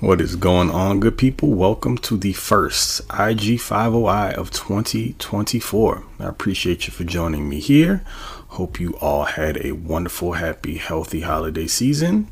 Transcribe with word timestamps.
What 0.00 0.20
is 0.20 0.36
going 0.36 0.70
on, 0.70 1.00
good 1.00 1.18
people? 1.18 1.48
Welcome 1.48 1.98
to 1.98 2.16
the 2.16 2.32
first 2.32 3.08
IG5OI 3.08 4.32
of 4.34 4.52
2024. 4.52 6.04
I 6.20 6.24
appreciate 6.24 6.86
you 6.86 6.92
for 6.92 7.02
joining 7.02 7.48
me 7.48 7.58
here. 7.58 8.04
Hope 8.50 8.78
you 8.78 8.92
all 9.00 9.24
had 9.24 9.56
a 9.56 9.72
wonderful, 9.72 10.34
happy, 10.34 10.76
healthy 10.76 11.22
holiday 11.22 11.66
season. 11.66 12.28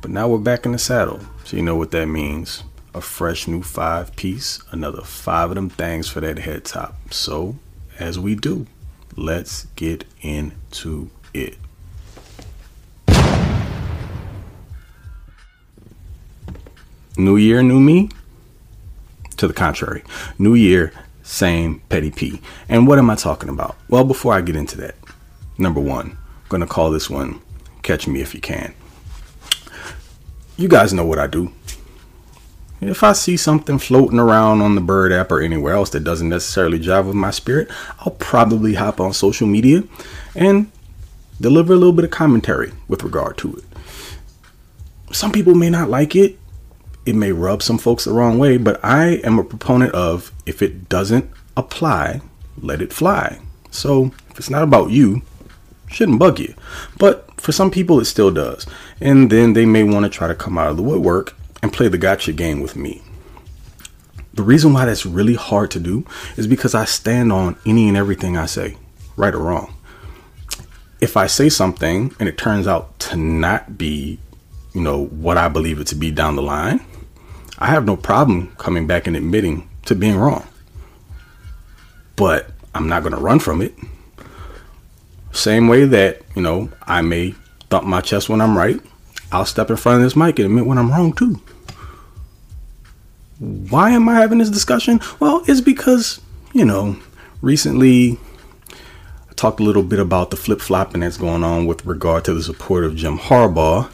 But 0.00 0.10
now 0.10 0.26
we're 0.26 0.38
back 0.38 0.66
in 0.66 0.72
the 0.72 0.78
saddle, 0.78 1.20
so 1.44 1.56
you 1.56 1.62
know 1.62 1.76
what 1.76 1.92
that 1.92 2.06
means. 2.06 2.64
A 2.94 3.00
fresh 3.00 3.46
new 3.46 3.62
five 3.62 4.16
piece, 4.16 4.60
another 4.72 5.02
five 5.02 5.50
of 5.50 5.54
them 5.54 5.70
things 5.70 6.08
for 6.08 6.20
that 6.20 6.40
head 6.40 6.64
top. 6.64 6.96
So, 7.12 7.54
as 7.96 8.18
we 8.18 8.34
do, 8.34 8.66
let's 9.14 9.66
get 9.76 10.04
into 10.20 11.10
it. 11.32 11.58
New 17.16 17.36
year, 17.36 17.62
new 17.62 17.78
me? 17.78 18.08
To 19.36 19.46
the 19.46 19.54
contrary. 19.54 20.02
New 20.36 20.54
year, 20.54 20.92
same 21.22 21.80
petty 21.88 22.10
P. 22.10 22.40
And 22.68 22.88
what 22.88 22.98
am 22.98 23.08
I 23.08 23.14
talking 23.14 23.48
about? 23.48 23.76
Well, 23.88 24.04
before 24.04 24.34
I 24.34 24.40
get 24.40 24.56
into 24.56 24.76
that, 24.78 24.96
number 25.56 25.80
one, 25.80 26.10
I'm 26.10 26.48
going 26.48 26.60
to 26.60 26.66
call 26.66 26.90
this 26.90 27.08
one 27.08 27.40
Catch 27.82 28.08
Me 28.08 28.20
If 28.20 28.34
You 28.34 28.40
Can. 28.40 28.74
You 30.56 30.68
guys 30.68 30.92
know 30.92 31.04
what 31.04 31.20
I 31.20 31.28
do. 31.28 31.52
If 32.80 33.04
I 33.04 33.12
see 33.12 33.36
something 33.36 33.78
floating 33.78 34.18
around 34.18 34.60
on 34.60 34.74
the 34.74 34.80
Bird 34.80 35.12
app 35.12 35.30
or 35.30 35.40
anywhere 35.40 35.74
else 35.74 35.90
that 35.90 36.04
doesn't 36.04 36.28
necessarily 36.28 36.80
jive 36.80 37.06
with 37.06 37.14
my 37.14 37.30
spirit, 37.30 37.70
I'll 38.00 38.16
probably 38.18 38.74
hop 38.74 39.00
on 39.00 39.12
social 39.12 39.46
media 39.46 39.84
and 40.34 40.70
deliver 41.40 41.72
a 41.72 41.76
little 41.76 41.92
bit 41.92 42.04
of 42.04 42.10
commentary 42.10 42.72
with 42.88 43.04
regard 43.04 43.38
to 43.38 43.54
it. 43.54 43.64
Some 45.14 45.30
people 45.30 45.54
may 45.54 45.70
not 45.70 45.88
like 45.88 46.16
it 46.16 46.38
it 47.06 47.14
may 47.14 47.32
rub 47.32 47.62
some 47.62 47.78
folks 47.78 48.04
the 48.04 48.12
wrong 48.12 48.38
way, 48.38 48.56
but 48.56 48.82
I 48.84 49.20
am 49.24 49.38
a 49.38 49.44
proponent 49.44 49.92
of 49.92 50.32
if 50.46 50.62
it 50.62 50.88
doesn't 50.88 51.30
apply, 51.56 52.20
let 52.60 52.80
it 52.80 52.92
fly. 52.92 53.40
So 53.70 54.12
if 54.30 54.38
it's 54.38 54.50
not 54.50 54.62
about 54.62 54.90
you, 54.90 55.22
shouldn't 55.88 56.18
bug 56.18 56.38
you. 56.38 56.54
But 56.98 57.28
for 57.40 57.52
some 57.52 57.70
people, 57.70 58.00
it 58.00 58.06
still 58.06 58.30
does. 58.30 58.66
And 59.00 59.30
then 59.30 59.52
they 59.52 59.66
may 59.66 59.82
want 59.82 60.04
to 60.04 60.10
try 60.10 60.28
to 60.28 60.34
come 60.34 60.56
out 60.56 60.68
of 60.68 60.76
the 60.76 60.82
woodwork 60.82 61.36
and 61.62 61.72
play 61.72 61.88
the 61.88 61.98
gotcha 61.98 62.32
game 62.32 62.60
with 62.60 62.76
me. 62.76 63.02
The 64.32 64.42
reason 64.42 64.72
why 64.72 64.84
that's 64.84 65.06
really 65.06 65.34
hard 65.34 65.70
to 65.72 65.80
do 65.80 66.04
is 66.36 66.46
because 66.46 66.74
I 66.74 66.86
stand 66.86 67.32
on 67.32 67.56
any 67.66 67.86
and 67.88 67.96
everything 67.96 68.36
I 68.36 68.46
say, 68.46 68.76
right 69.16 69.34
or 69.34 69.38
wrong. 69.38 69.74
If 71.00 71.16
I 71.16 71.26
say 71.26 71.48
something 71.48 72.14
and 72.18 72.28
it 72.28 72.38
turns 72.38 72.66
out 72.66 72.98
to 73.00 73.16
not 73.16 73.78
be, 73.78 74.18
you 74.72 74.80
know, 74.80 75.04
what 75.06 75.36
I 75.36 75.48
believe 75.48 75.78
it 75.78 75.86
to 75.88 75.94
be 75.94 76.10
down 76.10 76.34
the 76.34 76.42
line, 76.42 76.84
I 77.58 77.66
have 77.66 77.86
no 77.86 77.96
problem 77.96 78.54
coming 78.56 78.86
back 78.86 79.06
and 79.06 79.16
admitting 79.16 79.68
to 79.86 79.94
being 79.94 80.16
wrong. 80.16 80.46
But 82.16 82.50
I'm 82.74 82.88
not 82.88 83.02
going 83.02 83.14
to 83.14 83.20
run 83.20 83.38
from 83.38 83.62
it. 83.62 83.74
Same 85.32 85.68
way 85.68 85.84
that, 85.84 86.22
you 86.34 86.42
know, 86.42 86.70
I 86.82 87.02
may 87.02 87.34
thump 87.70 87.86
my 87.86 88.00
chest 88.00 88.28
when 88.28 88.40
I'm 88.40 88.56
right. 88.56 88.80
I'll 89.32 89.44
step 89.44 89.70
in 89.70 89.76
front 89.76 89.96
of 89.98 90.04
this 90.04 90.16
mic 90.16 90.38
and 90.38 90.46
admit 90.46 90.66
when 90.66 90.78
I'm 90.78 90.90
wrong 90.90 91.12
too. 91.12 91.40
Why 93.38 93.90
am 93.90 94.08
I 94.08 94.14
having 94.14 94.38
this 94.38 94.50
discussion? 94.50 95.00
Well, 95.18 95.42
it's 95.48 95.60
because, 95.60 96.20
you 96.52 96.64
know, 96.64 96.96
recently 97.42 98.18
I 99.28 99.34
talked 99.34 99.60
a 99.60 99.64
little 99.64 99.82
bit 99.82 99.98
about 99.98 100.30
the 100.30 100.36
flip 100.36 100.60
flopping 100.60 101.00
that's 101.00 101.16
going 101.16 101.42
on 101.42 101.66
with 101.66 101.84
regard 101.84 102.24
to 102.26 102.34
the 102.34 102.42
support 102.42 102.84
of 102.84 102.94
Jim 102.94 103.18
Harbaugh 103.18 103.90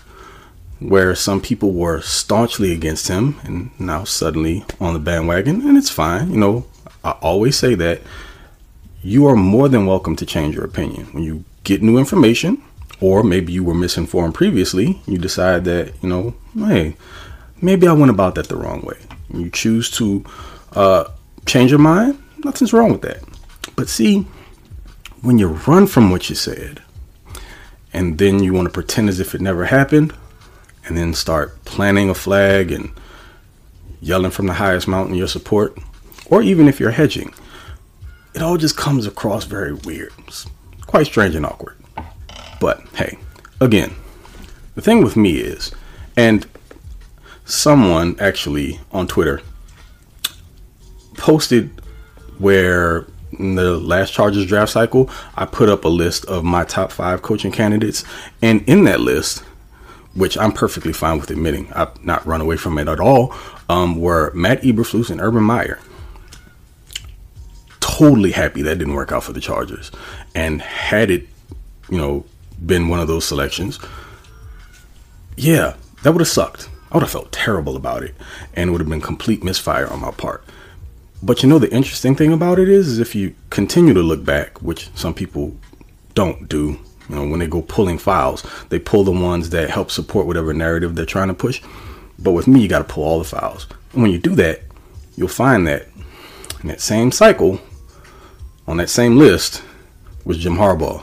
where 0.80 1.14
some 1.14 1.41
people 1.41 1.72
were 1.72 2.00
staunchly 2.00 2.72
against 2.72 3.08
him 3.08 3.38
and 3.44 3.70
now 3.78 4.02
suddenly 4.04 4.64
on 4.80 4.94
the 4.94 5.00
bandwagon, 5.00 5.60
and 5.68 5.76
it's 5.76 5.91
fine. 5.91 6.30
You 6.30 6.38
know, 6.38 6.66
I 7.04 7.12
always 7.12 7.56
say 7.56 7.74
that 7.76 8.00
you 9.02 9.26
are 9.26 9.36
more 9.36 9.68
than 9.68 9.86
welcome 9.86 10.16
to 10.16 10.26
change 10.26 10.54
your 10.54 10.64
opinion 10.64 11.06
when 11.12 11.22
you 11.22 11.44
get 11.64 11.82
new 11.82 11.98
information, 11.98 12.62
or 13.00 13.22
maybe 13.22 13.52
you 13.52 13.62
were 13.62 13.74
misinformed 13.74 14.34
previously. 14.34 15.00
You 15.06 15.18
decide 15.18 15.64
that, 15.64 15.92
you 16.02 16.08
know, 16.08 16.34
hey, 16.56 16.97
maybe 17.60 17.86
I 17.86 17.92
went 17.92 18.10
about 18.10 18.34
that 18.34 18.48
the 18.48 18.56
wrong 18.56 18.82
way. 18.82 18.98
You 19.32 19.50
choose 19.50 19.91
to 19.92 20.24
uh, 20.72 21.04
change 21.47 21.70
your 21.70 21.78
mind, 21.78 22.22
nothing's 22.44 22.72
wrong 22.72 22.92
with 22.92 23.02
that. 23.02 23.22
But 23.76 23.88
see, 23.88 24.26
when 25.22 25.38
you 25.38 25.48
run 25.48 25.86
from 25.86 26.10
what 26.10 26.28
you 26.30 26.36
said, 26.36 26.82
and 27.92 28.18
then 28.18 28.42
you 28.42 28.52
want 28.52 28.66
to 28.66 28.72
pretend 28.72 29.08
as 29.08 29.20
if 29.20 29.34
it 29.34 29.41
never 29.41 29.64
happened, 29.66 30.14
and 30.91 30.99
then 30.99 31.15
start 31.15 31.65
planting 31.65 32.11
a 32.11 32.15
flag 32.15 32.73
and 32.73 32.91
yelling 34.01 34.33
from 34.33 34.47
the 34.47 34.55
highest 34.55 34.89
mountain 34.89 35.15
your 35.15 35.28
support, 35.28 35.78
or 36.27 36.43
even 36.43 36.67
if 36.67 36.81
you're 36.81 36.91
hedging, 36.91 37.33
it 38.34 38.43
all 38.43 38.56
just 38.56 38.77
comes 38.77 39.06
across 39.06 39.45
very 39.45 39.73
weird. 39.73 40.12
It's 40.27 40.49
quite 40.87 41.06
strange 41.06 41.37
and 41.37 41.47
awkward. 41.47 41.77
But 42.61 42.81
hey, 42.97 43.19
again, 43.61 43.95
the 44.75 44.83
thing 44.83 45.05
with 45.05 45.17
me 45.17 45.37
is, 45.39 45.71
and 46.17 46.45
someone 47.45 48.17
actually 48.19 48.81
on 48.91 49.07
Twitter 49.07 49.43
posted 51.19 51.71
where 52.39 53.07
in 53.39 53.55
the 53.55 53.78
last 53.78 54.12
Chargers 54.12 54.45
draft 54.45 54.72
cycle, 54.72 55.09
I 55.37 55.47
put 55.47 55.69
up 55.69 55.84
a 55.84 55.89
list 55.89 56.25
of 56.25 56.43
my 56.43 56.65
top 56.65 56.91
five 56.91 57.22
coaching 57.22 57.53
candidates, 57.53 58.03
and 58.43 58.69
in 58.69 58.83
that 58.84 58.99
list, 58.99 59.45
which 60.15 60.37
I'm 60.37 60.53
perfectly 60.53 60.93
fine 60.93 61.19
with 61.19 61.31
admitting. 61.31 61.72
I've 61.72 62.03
not 62.04 62.26
run 62.26 62.41
away 62.41 62.56
from 62.56 62.78
it 62.78 62.88
at 62.88 63.00
all. 63.00 63.34
Um, 63.69 64.00
were 64.00 64.32
Matt 64.34 64.62
Eberflus 64.62 65.10
and 65.10 65.21
Urban 65.21 65.43
Meyer. 65.43 65.78
Totally 67.78 68.32
happy 68.32 68.62
that 68.62 68.78
didn't 68.78 68.94
work 68.94 69.12
out 69.12 69.25
for 69.25 69.32
the 69.32 69.41
Chargers. 69.41 69.91
And 70.34 70.60
had 70.60 71.10
it, 71.10 71.28
you 71.88 71.98
know, 71.98 72.25
been 72.65 72.88
one 72.88 73.00
of 73.00 73.09
those 73.09 73.25
selections, 73.25 73.78
yeah, 75.37 75.75
that 76.03 76.12
would 76.12 76.21
have 76.21 76.28
sucked. 76.28 76.69
I 76.91 76.97
would 76.97 77.03
have 77.03 77.10
felt 77.10 77.31
terrible 77.31 77.77
about 77.77 78.03
it, 78.03 78.15
and 78.54 78.69
it 78.69 78.72
would 78.72 78.81
have 78.81 78.91
been 78.91 79.00
complete 79.00 79.44
misfire 79.44 79.87
on 79.87 80.00
my 80.00 80.10
part. 80.10 80.44
But 81.22 81.42
you 81.42 81.48
know, 81.48 81.59
the 81.59 81.72
interesting 81.72 82.16
thing 82.16 82.32
about 82.32 82.59
it 82.59 82.69
is, 82.69 82.88
is 82.88 82.98
if 82.98 83.15
you 83.15 83.34
continue 83.50 83.94
to 83.94 84.00
look 84.00 84.25
back, 84.25 84.60
which 84.60 84.88
some 84.94 85.15
people 85.15 85.56
don't 86.15 86.48
do 86.48 86.81
you 87.10 87.16
know, 87.16 87.26
when 87.26 87.41
they 87.41 87.48
go 87.48 87.62
pulling 87.62 87.98
files, 87.98 88.47
they 88.69 88.78
pull 88.78 89.03
the 89.03 89.10
ones 89.10 89.50
that 89.50 89.69
help 89.69 89.91
support 89.91 90.26
whatever 90.26 90.54
narrative 90.54 90.94
they're 90.94 91.04
trying 91.04 91.28
to 91.28 91.34
push. 91.34 91.60
But 92.21 92.32
with 92.32 92.47
me, 92.47 92.60
you 92.60 92.69
got 92.69 92.78
to 92.78 92.84
pull 92.84 93.03
all 93.03 93.19
the 93.19 93.25
files. 93.25 93.66
And 93.93 94.03
when 94.03 94.12
you 94.12 94.19
do 94.19 94.37
that, 94.37 94.60
you'll 95.16 95.28
find 95.28 95.66
that 95.66 95.88
in 96.62 96.69
that 96.69 96.81
same 96.81 97.10
cycle, 97.10 97.60
on 98.69 98.76
that 98.76 98.91
same 98.91 99.16
list, 99.16 99.62
was 100.25 100.38
Jim 100.38 100.54
Harbaugh. 100.54 101.03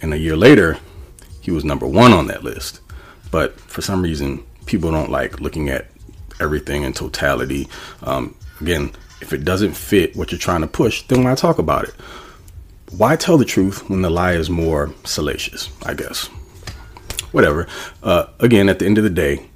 And 0.00 0.14
a 0.14 0.18
year 0.18 0.36
later, 0.36 0.78
he 1.40 1.50
was 1.50 1.64
number 1.64 1.86
one 1.86 2.12
on 2.12 2.28
that 2.28 2.44
list. 2.44 2.80
But 3.32 3.58
for 3.58 3.82
some 3.82 4.02
reason, 4.02 4.44
people 4.66 4.92
don't 4.92 5.10
like 5.10 5.40
looking 5.40 5.68
at 5.68 5.88
everything 6.38 6.84
in 6.84 6.92
totality. 6.92 7.66
Um, 8.04 8.36
again, 8.60 8.92
if 9.20 9.32
it 9.32 9.44
doesn't 9.44 9.72
fit 9.72 10.14
what 10.14 10.30
you're 10.30 10.38
trying 10.38 10.60
to 10.60 10.68
push, 10.68 11.02
then 11.02 11.24
why 11.24 11.34
talk 11.34 11.58
about 11.58 11.88
it? 11.88 11.94
Why 12.90 13.16
tell 13.16 13.38
the 13.38 13.44
truth 13.44 13.88
when 13.90 14.02
the 14.02 14.10
lie 14.10 14.32
is 14.32 14.48
more 14.48 14.92
salacious? 15.04 15.70
I 15.84 15.94
guess. 15.94 16.26
Whatever. 17.32 17.66
Uh, 18.02 18.26
again, 18.40 18.68
at 18.68 18.78
the 18.78 18.86
end 18.86 18.98
of 18.98 19.04
the 19.04 19.10
day, 19.10 19.46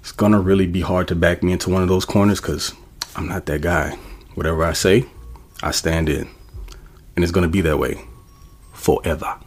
it's 0.00 0.12
gonna 0.12 0.40
really 0.40 0.66
be 0.66 0.80
hard 0.80 1.08
to 1.08 1.14
back 1.14 1.42
me 1.42 1.52
into 1.52 1.70
one 1.70 1.82
of 1.82 1.88
those 1.88 2.04
corners 2.04 2.40
because 2.40 2.72
I'm 3.16 3.28
not 3.28 3.46
that 3.46 3.60
guy. 3.60 3.96
Whatever 4.34 4.64
I 4.64 4.72
say, 4.72 5.06
I 5.62 5.72
stand 5.72 6.08
in, 6.08 6.28
and 7.16 7.22
it's 7.22 7.32
gonna 7.32 7.48
be 7.48 7.60
that 7.62 7.78
way 7.78 8.04
forever. 8.72 9.38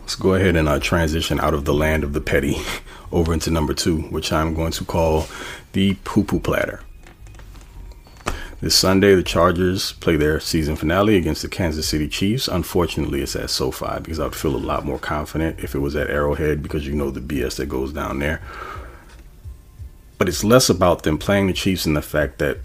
Let's 0.00 0.14
go 0.16 0.34
ahead 0.34 0.56
and 0.56 0.68
uh, 0.68 0.78
transition 0.78 1.40
out 1.40 1.54
of 1.54 1.64
the 1.64 1.74
land 1.74 2.04
of 2.04 2.12
the 2.12 2.20
petty 2.20 2.56
over 3.12 3.32
into 3.32 3.50
number 3.50 3.72
two, 3.72 4.02
which 4.02 4.32
I'm 4.32 4.54
going 4.54 4.72
to 4.72 4.84
call 4.84 5.26
the 5.72 5.94
poo 6.04 6.24
poo 6.24 6.40
platter. 6.40 6.80
This 8.62 8.76
Sunday, 8.76 9.16
the 9.16 9.24
Chargers 9.24 9.94
play 9.94 10.14
their 10.14 10.38
season 10.38 10.76
finale 10.76 11.16
against 11.16 11.42
the 11.42 11.48
Kansas 11.48 11.88
City 11.88 12.06
Chiefs. 12.06 12.46
Unfortunately, 12.46 13.20
it's 13.20 13.34
at 13.34 13.50
SoFi 13.50 13.98
because 13.98 14.20
I 14.20 14.24
would 14.26 14.36
feel 14.36 14.54
a 14.54 14.56
lot 14.56 14.84
more 14.84 15.00
confident 15.00 15.58
if 15.58 15.74
it 15.74 15.80
was 15.80 15.96
at 15.96 16.08
Arrowhead 16.08 16.62
because 16.62 16.86
you 16.86 16.94
know 16.94 17.10
the 17.10 17.18
BS 17.18 17.56
that 17.56 17.66
goes 17.66 17.92
down 17.92 18.20
there. 18.20 18.40
But 20.16 20.28
it's 20.28 20.44
less 20.44 20.70
about 20.70 21.02
them 21.02 21.18
playing 21.18 21.48
the 21.48 21.52
Chiefs 21.52 21.86
and 21.86 21.96
the 21.96 22.02
fact 22.02 22.38
that 22.38 22.58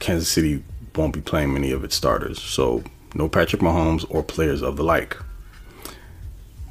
Kansas 0.00 0.28
City 0.28 0.64
won't 0.96 1.14
be 1.14 1.20
playing 1.20 1.52
many 1.52 1.70
of 1.70 1.84
its 1.84 1.94
starters. 1.94 2.42
So, 2.42 2.82
no 3.14 3.28
Patrick 3.28 3.62
Mahomes 3.62 4.04
or 4.10 4.24
players 4.24 4.60
of 4.60 4.76
the 4.76 4.82
like. 4.82 5.16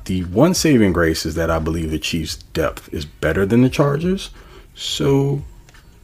The 0.03 0.25
one 0.25 0.53
saving 0.53 0.91
grace 0.91 1.25
is 1.25 1.35
that 1.35 1.49
I 1.49 1.59
believe 1.59 1.89
the 1.89 1.99
Chiefs' 1.99 2.35
depth 2.35 2.93
is 2.93 3.05
better 3.05 3.45
than 3.45 3.61
the 3.61 3.69
Chargers. 3.69 4.29
So, 4.75 5.41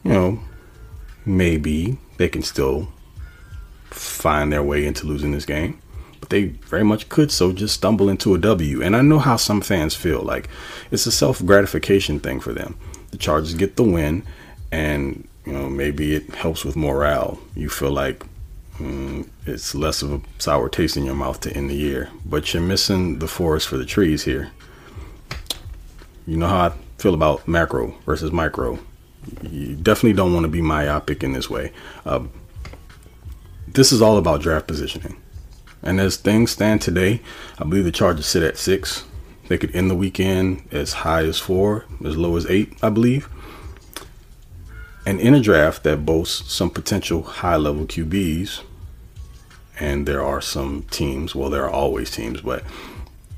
you 0.06 0.14
know, 0.14 0.40
maybe 1.26 1.98
they 2.24 2.30
can 2.30 2.42
still 2.42 2.88
find 3.92 4.50
their 4.50 4.64
way 4.64 4.86
into 4.86 5.06
losing 5.06 5.34
this 5.34 5.46
game. 5.46 5.78
But 6.22 6.30
they 6.30 6.46
very 6.46 6.86
much 6.86 7.10
could 7.10 7.34
so 7.34 7.52
just 7.52 7.76
stumble 7.76 8.08
into 8.08 8.34
a 8.34 8.38
W. 8.38 8.82
And 8.82 8.96
I 8.96 9.02
know 9.02 9.20
how 9.20 9.36
some 9.36 9.60
fans 9.60 9.94
feel 9.94 10.22
like 10.22 10.48
it's 10.90 11.06
a 11.06 11.12
self 11.12 11.46
gratification 11.46 12.22
thing 12.22 12.40
for 12.40 12.54
them. 12.54 12.78
the 13.12 13.18
Chargers 13.18 13.56
get 13.56 13.76
the 13.76 13.84
win, 13.84 14.24
and 14.72 15.28
you 15.46 15.52
know 15.52 15.70
maybe 15.70 16.16
it 16.16 16.34
helps 16.34 16.64
with 16.64 16.78
morale. 16.78 17.40
You 17.56 17.68
feel 17.68 17.92
like 17.92 18.24
mm, 18.78 19.28
it's 19.46 19.76
less 19.76 20.02
of 20.02 20.14
a 20.14 20.22
sour 20.40 20.70
taste 20.70 20.96
in 20.96 21.04
your 21.04 21.16
mouth 21.16 21.42
to 21.42 21.52
end 21.52 21.70
the 21.70 21.76
year, 21.76 22.10
but 22.26 22.54
you're 22.54 22.64
missing 22.64 23.20
the 23.20 23.28
forest 23.28 23.68
for 23.68 23.76
the 23.76 23.86
trees 23.86 24.24
here. 24.24 24.52
You 26.26 26.38
know 26.38 26.48
how 26.48 26.68
I 26.70 26.72
feel 27.00 27.16
about 27.16 27.50
macro 27.50 27.96
versus 28.06 28.32
micro. 28.32 28.80
You 29.42 29.76
definitely 29.76 30.14
don't 30.14 30.34
want 30.34 30.44
to 30.44 30.50
be 30.50 30.62
myopic 30.62 31.24
in 31.24 31.34
this 31.34 31.50
way. 31.50 31.72
Uh, 32.06 32.24
this 33.68 33.92
is 33.92 34.02
all 34.02 34.18
about 34.18 34.42
draft 34.42 34.68
positioning. 34.68 35.18
And 35.82 36.00
as 36.00 36.16
things 36.18 36.52
stand 36.52 36.82
today, 36.82 37.22
I 37.60 37.64
believe 37.64 37.84
the 37.84 37.92
Chargers 37.92 38.26
sit 38.26 38.44
at 38.44 38.58
six. 38.58 39.04
They 39.48 39.58
could 39.58 39.76
end 39.76 39.90
the 39.90 39.96
weekend 39.96 40.64
as 40.72 40.94
high 40.94 41.24
as 41.24 41.40
four, 41.40 41.86
as 42.06 42.16
low 42.16 42.38
as 42.38 42.46
eight, 42.46 42.78
I 42.82 42.90
believe. 42.90 43.28
And 45.06 45.20
in 45.20 45.34
a 45.34 45.42
draft 45.42 45.84
that 45.84 46.06
boasts 46.06 46.54
some 46.54 46.70
potential 46.70 47.24
high 47.24 47.58
level 47.58 47.86
QBs, 47.86 48.62
and 49.80 50.08
there 50.08 50.24
are 50.24 50.40
some 50.40 50.84
teams, 50.84 51.36
well, 51.36 51.50
there 51.50 51.66
are 51.66 51.70
always 51.70 52.10
teams, 52.10 52.40
but 52.40 52.64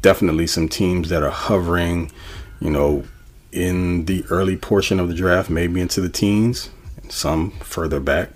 definitely 0.01 0.45
some 0.45 0.69
teams 0.69 1.09
that 1.09 1.23
are 1.23 1.31
hovering, 1.31 2.11
you 2.59 2.69
know, 2.69 3.03
in 3.55 4.05
the 4.05 4.25
early 4.29 4.57
portion 4.57 4.99
of 4.99 5.07
the 5.07 5.15
draft, 5.15 5.49
maybe 5.49 5.79
into 5.79 6.01
the 6.01 6.09
teens, 6.09 6.69
and 7.01 7.11
some 7.11 7.51
further 7.61 7.99
back. 7.99 8.29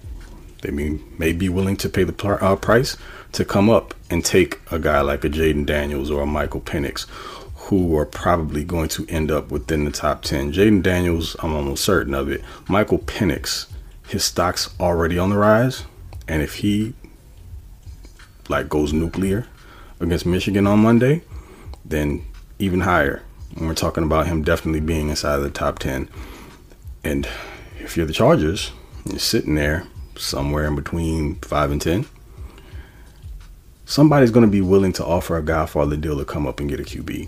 They 0.62 0.71
may, 0.71 1.00
may 1.18 1.33
be 1.33 1.50
willing 1.50 1.77
to 1.77 1.89
pay 1.89 2.04
the 2.04 2.13
pr- 2.13 2.44
uh, 2.44 2.56
price 2.56 2.98
to 3.33 3.45
come 3.45 3.69
up 3.69 3.94
and 4.10 4.24
take 4.24 4.60
a 4.71 4.80
guy 4.80 5.01
like 5.01 5.24
a 5.24 5.30
Jayden 5.30 5.66
Daniels 5.66 6.10
or 6.10 6.21
a 6.21 6.25
Michael 6.25 6.62
Penix, 6.62 7.06
who 7.56 7.95
are 7.98 8.06
probably 8.06 8.63
going 8.63 8.89
to 8.89 9.06
end 9.07 9.30
up 9.30 9.51
within 9.51 9.83
the 9.83 9.92
top 9.92 10.24
10. 10.24 10.54
Jayden 10.54 10.81
Daniels, 10.81 11.36
I'm 11.39 11.54
almost 11.54 11.83
certain 11.83 12.13
of 12.13 12.30
it. 12.30 12.42
Michael 12.68 13.00
Penix, 13.00 13.68
his 14.07 14.24
stock's 14.24 14.74
already 14.80 15.19
on 15.19 15.30
the 15.30 15.38
rise. 15.38 15.83
And 16.27 16.42
if 16.42 16.56
he 16.56 16.94
like 18.48 18.69
goes 18.69 18.94
nuclear 18.94 19.48
against 20.00 20.25
Michigan 20.25 20.65
on 20.65 20.80
Monday, 20.80 21.22
then 21.86 22.25
even 22.57 22.81
higher. 22.81 23.22
And 23.59 23.67
we're 23.67 23.75
talking 23.75 24.03
about 24.03 24.25
him 24.25 24.41
definitely 24.41 24.79
being 24.79 25.09
inside 25.09 25.35
of 25.35 25.44
the 25.44 25.51
top 25.51 25.77
10. 25.77 26.09
And 27.03 27.27
if 27.79 27.95
you're 27.95 28.07
the 28.07 28.13
Chargers, 28.13 28.71
you're 29.06 29.19
sitting 29.19 29.53
there 29.56 29.85
somewhere 30.17 30.65
in 30.65 30.75
between 30.75 31.35
5 31.35 31.71
and 31.71 31.81
10 31.81 32.06
somebody's 33.89 34.29
going 34.29 34.45
to 34.45 34.51
be 34.51 34.61
willing 34.61 34.94
to 34.94 35.03
offer 35.03 35.35
a 35.35 35.41
Godfather 35.41 35.97
deal 35.97 36.17
to 36.19 36.23
come 36.23 36.45
up 36.45 36.59
and 36.59 36.69
get 36.69 36.79
a 36.79 36.83
QB. 36.83 37.27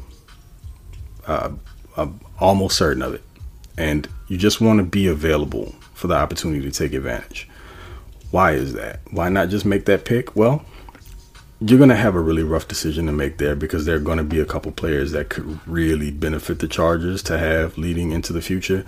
Uh, 1.26 1.50
I'm 1.98 2.20
almost 2.40 2.78
certain 2.78 3.02
of 3.02 3.16
it. 3.16 3.24
And 3.78 4.08
you 4.28 4.38
just 4.38 4.62
want 4.62 4.78
to 4.78 4.84
be 4.84 5.08
available 5.08 5.74
for 5.96 6.06
the 6.06 6.14
opportunity 6.14 6.62
to 6.62 6.72
take 6.72 6.94
advantage. 6.94 7.50
Why 8.30 8.52
is 8.52 8.74
that? 8.74 9.00
Why 9.10 9.30
not 9.30 9.50
just 9.50 9.66
make 9.66 9.86
that 9.86 10.06
pick? 10.06 10.36
Well, 10.36 10.64
you're 11.62 11.78
going 11.78 11.90
to 11.90 11.96
have 11.96 12.16
a 12.16 12.20
really 12.20 12.44
rough 12.44 12.68
decision 12.68 13.06
to 13.06 13.12
make 13.12 13.38
there 13.38 13.56
because 13.56 13.86
there 13.86 13.96
are 13.96 14.00
going 14.00 14.18
to 14.18 14.24
be 14.24 14.40
a 14.40 14.46
couple 14.46 14.72
players 14.72 15.12
that 15.12 15.30
could 15.30 15.60
really 15.68 16.12
benefit 16.12 16.60
the 16.60 16.68
Chargers 16.68 17.22
to 17.24 17.38
have 17.38 17.78
leading 17.78 18.12
into 18.12 18.34
the 18.34 18.42
future. 18.42 18.86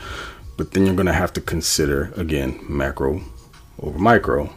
But 0.58 0.72
then 0.72 0.86
you're 0.86 0.96
going 0.96 1.06
to 1.06 1.14
have 1.14 1.34
to 1.34 1.42
consider, 1.42 2.12
again, 2.16 2.60
macro 2.68 3.22
over 3.80 3.98
micro 3.98 4.54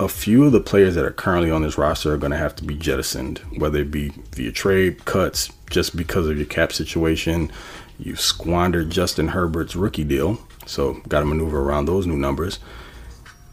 a 0.00 0.08
few 0.08 0.44
of 0.44 0.52
the 0.52 0.60
players 0.60 0.94
that 0.94 1.04
are 1.04 1.10
currently 1.10 1.50
on 1.50 1.62
this 1.62 1.76
roster 1.76 2.14
are 2.14 2.18
going 2.18 2.30
to 2.30 2.38
have 2.38 2.54
to 2.56 2.64
be 2.64 2.74
jettisoned, 2.76 3.38
whether 3.56 3.80
it 3.80 3.90
be 3.90 4.12
via 4.32 4.52
trade 4.52 5.04
cuts, 5.04 5.50
just 5.70 5.96
because 5.96 6.28
of 6.28 6.36
your 6.36 6.46
cap 6.46 6.72
situation. 6.72 7.50
You 7.98 8.14
squandered 8.14 8.90
Justin 8.90 9.28
Herbert's 9.28 9.74
rookie 9.74 10.04
deal, 10.04 10.38
so 10.66 10.94
got 11.08 11.20
to 11.20 11.26
maneuver 11.26 11.60
around 11.60 11.86
those 11.86 12.06
new 12.06 12.16
numbers. 12.16 12.60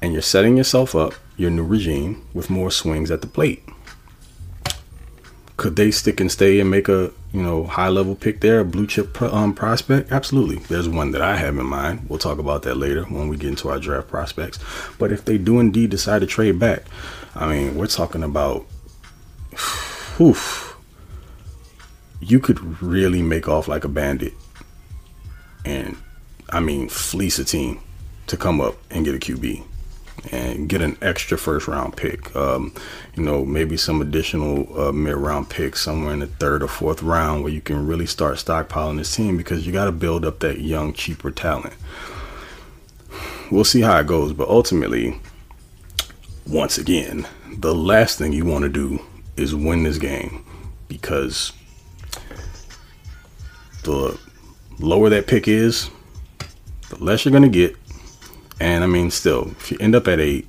And 0.02 0.14
you're 0.14 0.22
setting 0.22 0.56
yourself 0.56 0.96
up, 0.96 1.16
your 1.38 1.52
new 1.52 1.64
regime, 1.64 2.26
with 2.34 2.50
more 2.50 2.72
swings 2.72 3.12
at 3.12 3.22
the 3.22 3.28
plate 3.28 3.64
could 5.58 5.76
they 5.76 5.90
stick 5.90 6.20
and 6.20 6.32
stay 6.32 6.60
and 6.60 6.70
make 6.70 6.90
a 6.90 7.12
you 7.32 7.42
know 7.42 7.64
high 7.64 7.88
level 7.88 8.16
pick 8.16 8.42
there, 8.42 8.60
a 8.60 8.66
blue 8.66 8.86
chip 8.86 9.22
um, 9.22 9.54
prospect? 9.54 10.12
Absolutely. 10.12 10.58
There's 10.58 10.90
one 10.90 11.12
that 11.12 11.22
I 11.22 11.38
have 11.38 11.58
in 11.58 11.66
mind. 11.66 12.06
We'll 12.10 12.20
talk 12.20 12.40
about 12.40 12.64
that 12.64 12.76
later 12.76 13.04
when 13.04 13.30
we 13.30 13.38
get 13.38 13.50
into 13.50 13.70
our 13.70 13.80
draft 13.80 14.08
prospects. 14.08 14.60
But 15.00 15.12
if 15.12 15.26
they 15.26 15.38
do 15.38 15.60
indeed 15.60 15.90
decide 15.90 16.20
to 16.20 16.28
trade 16.28 16.60
back, 16.60 16.84
I 17.36 17.48
mean, 17.50 17.76
we're 17.76 17.88
talking 17.88 18.24
about, 18.24 18.66
oof, 20.20 20.78
you 22.20 22.40
could 22.40 22.82
really 22.82 23.22
make 23.22 23.48
off 23.48 23.68
like 23.68 23.86
a 23.86 23.90
bandit, 23.90 24.34
and 25.64 25.98
I 26.50 26.60
mean 26.60 26.90
fleece 26.90 27.40
a 27.40 27.46
team 27.46 27.80
to 28.28 28.36
come 28.36 28.60
up 28.60 28.76
and 28.90 29.06
get 29.06 29.16
a 29.16 29.20
QB 29.20 29.64
and 30.32 30.68
get 30.68 30.82
an 30.82 30.98
extra 31.02 31.38
first 31.38 31.68
round 31.68 31.96
pick. 31.96 32.36
Um, 32.36 32.74
you 33.16 33.24
know, 33.24 33.46
maybe 33.46 33.78
some 33.78 34.02
additional 34.02 34.80
uh, 34.80 34.92
mid 34.92 35.16
round 35.16 35.50
picks 35.50 35.82
somewhere 35.82 36.14
in 36.14 36.20
the 36.20 36.28
third 36.28 36.64
or 36.64 36.68
fourth 36.68 37.04
round 37.04 37.44
where 37.44 37.54
you 37.54 37.62
can 37.62 37.86
really 37.88 38.06
start 38.06 38.38
stockpiling 38.38 38.98
this 38.98 39.16
team 39.16 39.38
because 39.38 39.66
you 39.66 39.74
got 39.74 39.86
to 39.86 39.92
build 39.92 40.26
up 40.26 40.40
that 40.40 40.60
young, 40.62 40.94
cheaper 40.94 41.32
talent. 41.32 41.74
We'll 43.52 43.64
see 43.64 43.82
how 43.82 44.00
it 44.00 44.08
goes, 44.08 44.34
but 44.34 44.50
ultimately, 44.50 45.20
once 46.48 46.78
again, 46.78 47.28
the 47.58 47.76
last 47.76 48.18
thing 48.18 48.34
you 48.34 48.46
want 48.46 48.64
to 48.64 48.70
do 48.70 49.02
is 49.38 49.54
win 49.54 49.84
this 49.84 49.98
game 49.98 50.44
because 50.88 51.52
the 53.84 54.18
lower 54.80 55.10
that 55.10 55.28
pick 55.28 55.48
is, 55.48 55.90
the 56.90 57.04
less 57.04 57.24
you're 57.24 57.32
going 57.32 57.44
to 57.44 57.50
get 57.50 57.76
and 58.60 58.84
I 58.84 58.88
mean, 58.88 59.12
still, 59.12 59.52
if 59.52 59.72
you 59.72 59.78
end 59.80 59.96
up 59.96 60.08
at 60.08 60.20
eight 60.20 60.48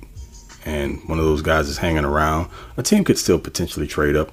and 0.65 0.99
one 1.07 1.19
of 1.19 1.25
those 1.25 1.41
guys 1.41 1.67
is 1.67 1.77
hanging 1.77 2.05
around, 2.05 2.49
a 2.77 2.83
team 2.83 3.03
could 3.03 3.17
still 3.17 3.39
potentially 3.39 3.87
trade 3.87 4.15
up. 4.15 4.31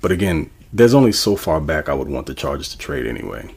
But 0.00 0.12
again, 0.12 0.50
there's 0.72 0.94
only 0.94 1.12
so 1.12 1.36
far 1.36 1.60
back 1.60 1.88
I 1.88 1.94
would 1.94 2.08
want 2.08 2.26
the 2.26 2.34
Chargers 2.34 2.68
to 2.70 2.78
trade 2.78 3.06
anyway. 3.06 3.54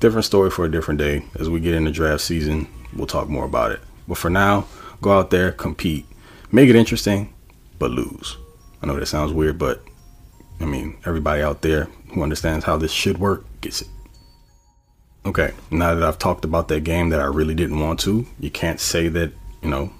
Different 0.00 0.24
story 0.24 0.50
for 0.50 0.64
a 0.64 0.70
different 0.70 0.98
day. 0.98 1.24
As 1.38 1.48
we 1.48 1.60
get 1.60 1.74
into 1.74 1.90
draft 1.90 2.22
season, 2.22 2.68
we'll 2.94 3.06
talk 3.06 3.28
more 3.28 3.44
about 3.44 3.72
it. 3.72 3.80
But 4.08 4.18
for 4.18 4.30
now, 4.30 4.66
go 5.00 5.18
out 5.18 5.30
there, 5.30 5.52
compete, 5.52 6.06
make 6.52 6.68
it 6.68 6.76
interesting, 6.76 7.32
but 7.78 7.90
lose. 7.90 8.36
I 8.82 8.86
know 8.86 8.98
that 8.98 9.06
sounds 9.06 9.32
weird, 9.32 9.58
but 9.58 9.82
I 10.60 10.64
mean, 10.64 10.96
everybody 11.04 11.42
out 11.42 11.62
there 11.62 11.88
who 12.12 12.22
understands 12.22 12.64
how 12.64 12.76
this 12.76 12.92
should 12.92 13.18
work 13.18 13.44
gets 13.60 13.82
it. 13.82 13.88
Okay, 15.26 15.52
now 15.72 15.92
that 15.92 16.04
I've 16.04 16.20
talked 16.20 16.44
about 16.44 16.68
that 16.68 16.84
game 16.84 17.08
that 17.08 17.20
I 17.20 17.24
really 17.24 17.56
didn't 17.56 17.80
want 17.80 17.98
to, 18.00 18.24
you 18.38 18.48
can't 18.48 18.78
say 18.78 19.08
that, 19.08 19.32
you 19.60 19.68
know, 19.68 19.90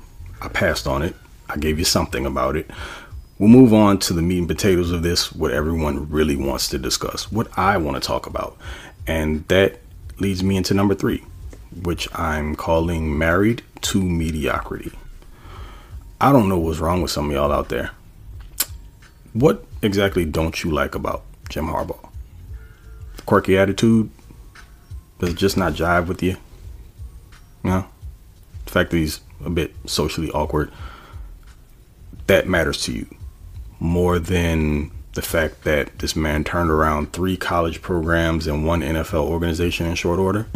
I 0.40 0.46
passed 0.46 0.86
on 0.86 1.02
it. 1.02 1.16
I 1.50 1.56
gave 1.56 1.80
you 1.80 1.84
something 1.84 2.24
about 2.24 2.54
it. 2.54 2.70
We'll 3.36 3.48
move 3.48 3.74
on 3.74 3.98
to 3.98 4.12
the 4.12 4.22
meat 4.22 4.38
and 4.38 4.46
potatoes 4.46 4.92
of 4.92 5.02
this, 5.02 5.32
what 5.32 5.50
everyone 5.50 6.08
really 6.10 6.36
wants 6.36 6.68
to 6.68 6.78
discuss, 6.78 7.32
what 7.32 7.48
I 7.58 7.76
want 7.76 8.00
to 8.00 8.06
talk 8.06 8.26
about. 8.26 8.56
And 9.08 9.46
that 9.48 9.80
leads 10.20 10.44
me 10.44 10.56
into 10.56 10.74
number 10.74 10.94
three, 10.94 11.24
which 11.82 12.08
I'm 12.14 12.54
calling 12.54 13.18
Married 13.18 13.62
to 13.80 14.00
Mediocrity. 14.00 14.92
I 16.20 16.30
don't 16.30 16.48
know 16.48 16.58
what's 16.58 16.78
wrong 16.78 17.02
with 17.02 17.10
some 17.10 17.30
of 17.30 17.32
y'all 17.32 17.50
out 17.50 17.68
there. 17.68 17.90
What 19.32 19.64
exactly 19.82 20.24
don't 20.24 20.62
you 20.62 20.70
like 20.70 20.94
about 20.94 21.24
Jim 21.48 21.66
Harbaugh? 21.66 22.10
Quirky 23.26 23.58
attitude, 23.58 24.08
does 25.18 25.30
it 25.30 25.36
just 25.36 25.56
not 25.56 25.72
jive 25.72 26.06
with 26.06 26.22
you? 26.22 26.36
You 27.62 27.70
know? 27.70 27.86
The 28.64 28.70
fact 28.70 28.90
that 28.90 28.96
he's 28.98 29.20
a 29.44 29.50
bit 29.50 29.74
socially 29.86 30.30
awkward, 30.30 30.70
that 32.26 32.48
matters 32.48 32.82
to 32.82 32.92
you 32.92 33.06
more 33.78 34.18
than 34.18 34.90
the 35.14 35.22
fact 35.22 35.64
that 35.64 35.98
this 35.98 36.14
man 36.14 36.44
turned 36.44 36.70
around 36.70 37.12
three 37.12 37.36
college 37.36 37.80
programs 37.80 38.46
and 38.46 38.66
one 38.66 38.82
NFL 38.82 39.26
organization 39.26 39.86
in 39.86 39.94
short 39.94 40.18
order. 40.18 40.46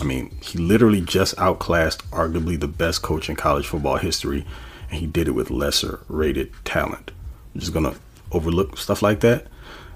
I 0.00 0.04
mean, 0.04 0.36
he 0.42 0.58
literally 0.58 1.00
just 1.00 1.38
outclassed 1.38 2.10
arguably 2.10 2.58
the 2.58 2.68
best 2.68 3.02
coach 3.02 3.28
in 3.28 3.36
college 3.36 3.66
football 3.66 3.98
history, 3.98 4.44
and 4.90 4.98
he 4.98 5.06
did 5.06 5.28
it 5.28 5.32
with 5.32 5.50
lesser 5.50 6.00
rated 6.08 6.52
talent. 6.64 7.12
I'm 7.54 7.60
just 7.60 7.72
gonna 7.72 7.94
overlook 8.32 8.78
stuff 8.78 9.02
like 9.02 9.20
that. 9.20 9.46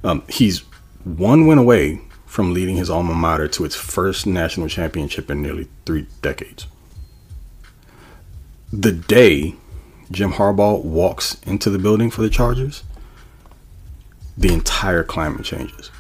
Um, 0.05 0.23
he's 0.29 0.61
one 1.03 1.47
win 1.47 1.59
away 1.59 2.01
from 2.37 2.53
leading 2.53 2.77
his 2.77 2.91
alma 2.91 3.15
mater 3.15 3.49
to 3.49 3.65
its 3.65 3.75
first 3.75 4.27
national 4.27 4.69
championship 4.69 5.31
in 5.31 5.41
nearly 5.41 5.67
three 5.87 6.07
decades. 6.21 6.67
The 8.71 8.93
day 8.93 9.55
Jim 10.11 10.33
Harbaugh 10.33 10.85
walks 10.85 11.41
into 11.45 11.71
the 11.71 11.79
building 11.79 12.11
for 12.11 12.21
the 12.21 12.29
Chargers, 12.29 12.85
the 14.37 14.53
entire 14.53 15.03
climate 15.03 15.47
changes. 15.47 15.91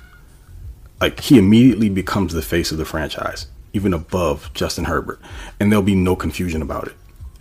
Like 1.00 1.20
he 1.20 1.38
immediately 1.38 1.88
becomes 1.88 2.34
the 2.34 2.42
face 2.42 2.70
of 2.70 2.76
the 2.76 2.84
franchise, 2.84 3.46
even 3.72 3.94
above 3.94 4.52
Justin 4.52 4.84
Herbert, 4.84 5.18
and 5.58 5.72
there'll 5.72 5.82
be 5.82 5.94
no 5.94 6.14
confusion 6.14 6.60
about 6.60 6.86
it. 6.88 6.96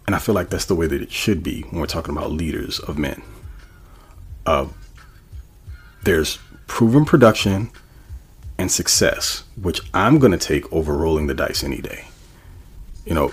And 0.08 0.16
I 0.16 0.20
feel 0.20 0.36
like 0.36 0.50
that's 0.50 0.68
the 0.68 0.76
way 0.76 0.88
that 0.88 1.02
it 1.02 1.12
should 1.12 1.44
be 1.44 1.64
when 1.64 1.82
we're 1.82 1.88
talking 1.88 2.16
about 2.16 2.32
leaders 2.32 2.80
of 2.80 2.98
men. 2.98 3.22
Uh, 4.46 4.68
there's 6.04 6.40
proven 6.66 7.04
production 7.04 7.72
and 8.66 8.72
success, 8.72 9.44
which 9.62 9.80
I'm 9.94 10.18
going 10.18 10.32
to 10.32 10.40
take 10.40 10.72
over 10.74 10.98
rolling 10.98 11.28
the 11.28 11.36
dice 11.36 11.64
any 11.64 11.82
day. 11.82 12.06
You 13.06 13.14
know, 13.14 13.32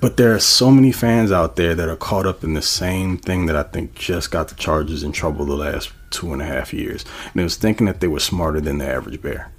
but 0.00 0.16
there 0.16 0.34
are 0.34 0.40
so 0.40 0.70
many 0.70 0.90
fans 0.90 1.30
out 1.30 1.56
there 1.56 1.74
that 1.74 1.90
are 1.90 1.96
caught 1.96 2.24
up 2.24 2.42
in 2.42 2.54
the 2.54 2.62
same 2.62 3.18
thing 3.18 3.44
that 3.44 3.56
I 3.56 3.62
think 3.62 3.94
just 3.94 4.30
got 4.30 4.48
the 4.48 4.54
Chargers 4.54 5.02
in 5.02 5.12
trouble 5.12 5.44
the 5.44 5.54
last 5.54 5.92
two 6.08 6.32
and 6.32 6.40
a 6.40 6.46
half 6.46 6.72
years. 6.72 7.04
And 7.30 7.42
it 7.42 7.44
was 7.44 7.56
thinking 7.56 7.86
that 7.88 8.00
they 8.00 8.08
were 8.08 8.20
smarter 8.20 8.58
than 8.58 8.78
the 8.78 8.88
average 8.88 9.20
bear. 9.20 9.52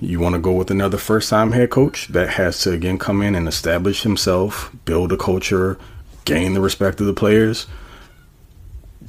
You 0.00 0.20
want 0.20 0.34
to 0.34 0.40
go 0.40 0.52
with 0.52 0.70
another 0.70 0.96
first 0.96 1.28
time 1.28 1.52
head 1.52 1.68
coach 1.68 2.08
that 2.08 2.30
has 2.30 2.62
to 2.62 2.72
again 2.72 2.96
come 2.96 3.20
in 3.20 3.34
and 3.34 3.46
establish 3.46 4.04
himself, 4.04 4.74
build 4.86 5.12
a 5.12 5.18
culture, 5.18 5.78
gain 6.24 6.54
the 6.54 6.62
respect 6.62 6.98
of 6.98 7.06
the 7.06 7.12
players. 7.12 7.66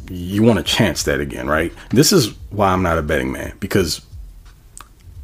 You 0.10 0.44
want 0.44 0.58
to 0.58 0.64
chance 0.64 1.04
that 1.04 1.20
again, 1.20 1.48
right? 1.48 1.74
This 1.90 2.12
is 2.12 2.36
why 2.50 2.72
I'm 2.72 2.84
not 2.84 2.98
a 2.98 3.02
betting 3.02 3.32
man 3.32 3.56
because 3.60 4.06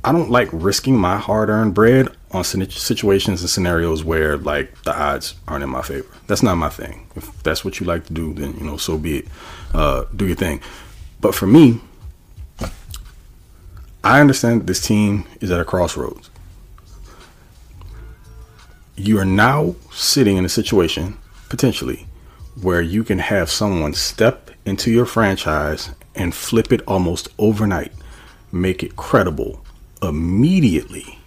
I 0.04 0.12
don't 0.12 0.32
like 0.32 0.50
risking 0.52 0.98
my 0.98 1.18
hard 1.18 1.50
earned 1.50 1.74
bread 1.74 2.10
on 2.32 2.44
situations 2.44 3.42
and 3.42 3.50
scenarios 3.50 4.04
where 4.04 4.38
like 4.38 4.82
the 4.84 4.98
odds 4.98 5.36
aren't 5.48 5.64
in 5.64 5.70
my 5.70 5.82
favor. 5.82 6.08
That's 6.28 6.42
not 6.42 6.56
my 6.56 6.70
thing. 6.70 7.08
If 7.16 7.44
that's 7.44 7.64
what 7.64 7.80
you 7.80 7.86
like 7.86 8.06
to 8.08 8.14
do, 8.14 8.34
then 8.34 8.56
you 8.58 8.64
know, 8.64 8.78
so 8.78 8.98
be 8.98 9.20
it. 9.20 9.28
Uh, 9.74 10.06
do 10.16 10.26
your 10.26 10.36
thing. 10.36 10.62
But 11.20 11.36
for 11.36 11.46
me, 11.46 11.82
I 14.04 14.20
understand 14.20 14.66
this 14.66 14.82
team 14.82 15.26
is 15.40 15.52
at 15.52 15.60
a 15.60 15.66
crossroads. 15.66 16.30
You 18.96 19.20
are 19.20 19.26
now 19.26 19.76
sitting 19.92 20.38
in 20.38 20.46
a 20.46 20.50
situation, 20.50 21.18
potentially, 21.50 22.08
where 22.62 22.82
you 22.82 23.04
can 23.04 23.20
have 23.20 23.50
someone 23.50 23.94
step 23.94 24.51
into 24.66 24.92
your 24.92 25.06
franchise 25.06 25.92
and 26.16 26.34
flip 26.34 26.72
it 26.72 26.82
almost 26.88 27.30
overnight, 27.38 27.92
make 28.52 28.84
it 28.84 28.96
credible 28.96 29.64
immediately, 30.02 31.20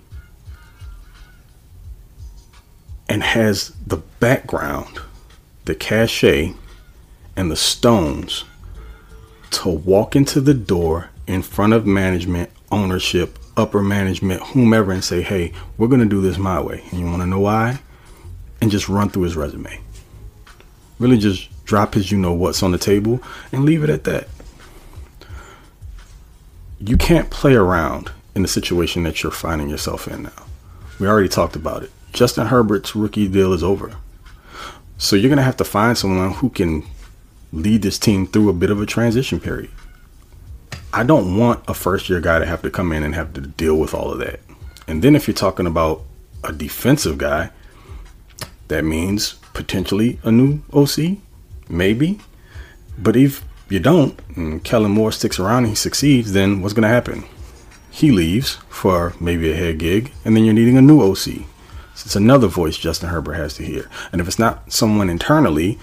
and 3.09 3.23
has 3.23 3.71
the 3.87 3.99
background, 4.21 4.99
the 5.65 5.75
cachet, 5.75 6.55
and 7.37 7.51
the 7.51 7.57
stones 7.57 8.45
to 9.51 9.69
walk 9.69 10.17
into 10.17 10.41
the 10.41 10.55
door 10.55 11.11
in 11.27 11.43
front 11.43 11.73
of 11.73 11.87
management 11.87 12.51
ownership, 12.71 13.39
upper 13.57 13.83
management, 13.83 14.43
whomever, 14.43 14.93
and 14.93 15.05
say, 15.05 15.23
hey, 15.23 15.53
we're 15.79 15.89
going 15.89 16.01
to 16.01 16.07
do 16.07 16.21
this 16.21 16.39
my 16.39 16.61
way. 16.61 16.83
And 16.91 17.01
you 17.01 17.07
want 17.07 17.23
to 17.23 17.27
know 17.27 17.41
why? 17.41 17.81
And 18.61 18.71
just 18.71 18.89
run 18.89 19.11
through 19.11 19.23
his 19.23 19.37
resume. 19.37 19.81
Really 20.99 21.19
just 21.19 21.49
drop 21.65 21.95
his 21.95 22.11
you 22.11 22.19
know 22.19 22.33
what's 22.33 22.63
on 22.63 22.73
the 22.73 22.79
table 22.79 23.21
and 23.53 23.65
leave 23.65 23.83
it 23.83 23.91
at 23.91 24.05
that. 24.05 24.29
You 26.79 26.97
can't 26.97 27.31
play 27.31 27.55
around 27.55 28.13
in 28.35 28.43
the 28.43 28.49
situation 28.49 29.05
that 29.05 29.23
you're 29.23 29.33
finding 29.33 29.71
yourself 29.71 30.09
in 30.09 30.25
now. 30.25 30.47
We 30.99 31.07
already 31.07 31.29
talked 31.29 31.57
about 31.57 31.83
it. 31.83 31.91
Justin 32.13 32.47
Herbert's 32.47 32.95
rookie 32.95 33.29
deal 33.29 33.53
is 33.53 33.63
over. 33.63 33.97
So 34.99 35.17
you're 35.17 35.29
going 35.29 35.39
to 35.39 35.43
have 35.43 35.57
to 35.57 35.65
find 35.65 35.99
someone 35.99 36.33
who 36.33 36.51
can 36.51 36.85
lead 37.53 37.83
this 37.83 37.99
team 37.99 38.27
through 38.27 38.49
a 38.49 38.53
bit 38.53 38.71
of 38.71 38.81
a 38.81 38.87
transition 38.87 39.41
period. 39.41 39.71
I 40.93 41.03
don't 41.03 41.37
want 41.37 41.65
a 41.69 41.75
first 41.75 42.09
year 42.09 42.21
guy 42.21 42.39
to 42.39 42.47
have 42.47 42.63
to 42.63 42.71
come 42.71 42.93
in 42.93 43.03
and 43.03 43.15
have 43.15 43.33
to 43.35 43.41
deal 43.41 43.77
with 43.77 43.95
all 43.95 44.13
of 44.13 44.19
that. 44.19 44.41
And 44.87 45.03
then 45.03 45.17
if 45.17 45.27
you're 45.27 45.35
talking 45.35 45.67
about 45.67 46.03
a 46.45 46.53
defensive 46.53 47.19
guy, 47.19 47.51
that 48.69 48.85
means 48.85 49.35
potentially 49.55 50.19
a 50.23 50.31
new 50.31 50.63
OC, 50.73 51.19
maybe. 51.69 52.21
But 52.99 53.17
if 53.17 53.45
you 53.69 53.81
don't, 53.81 54.19
and 54.37 54.63
Kellen 54.63 54.93
Moore 54.93 55.13
sticks 55.13 55.39
around 55.39 55.65
and 55.65 55.69
he 55.69 55.75
succeeds, 55.75 56.33
then 56.33 56.63
what's 56.63 56.75
going 56.75 56.83
to 56.83 56.89
happen? 56.89 57.25
He 57.91 58.11
leaves 58.11 58.59
for 58.69 59.15
maybe 59.21 59.51
a 59.53 59.57
head 59.57 59.79
gig, 59.79 60.13
and 60.25 60.37
then 60.37 60.45
you're 60.45 60.55
needing 60.55 60.77
a 60.77 60.83
new 60.83 61.01
OC. 61.01 61.47
So 61.95 62.07
it's 62.07 62.17
another 62.17 62.49
voice 62.49 62.77
Justin 62.77 63.09
Herbert 63.09 63.35
has 63.35 63.55
to 63.55 63.65
hear. 63.65 63.89
And 64.11 64.21
if 64.21 64.27
it's 64.27 64.39
not 64.39 64.73
someone 64.73 65.09
internally, 65.09 65.79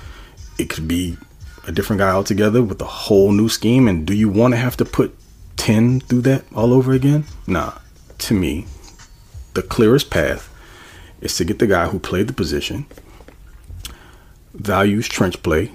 it 0.57 0.69
could 0.69 0.88
be 0.88 1.17
a 1.65 1.71
different 1.71 2.00
guy 2.00 2.09
altogether 2.09 2.61
with 2.61 2.81
a 2.81 2.85
whole 2.85 3.31
new 3.31 3.47
scheme. 3.47 3.88
And 3.88 4.05
do 4.05 4.13
you 4.13 4.27
want 4.27 4.53
to 4.53 4.57
have 4.57 4.75
to 4.77 4.85
put 4.85 5.15
10 5.55 6.01
through 6.01 6.21
that 6.21 6.43
all 6.53 6.73
over 6.73 6.91
again? 6.91 7.25
Nah. 7.47 7.73
To 8.19 8.33
me, 8.33 8.67
the 9.53 9.63
clearest 9.63 10.09
path 10.09 10.50
is 11.21 11.35
to 11.38 11.45
get 11.45 11.59
the 11.59 11.67
guy 11.67 11.88
who 11.88 12.00
played 12.00 12.27
the 12.27 12.33
position, 12.33 12.85
values 14.53 15.08
trench 15.08 15.41
play, 15.43 15.72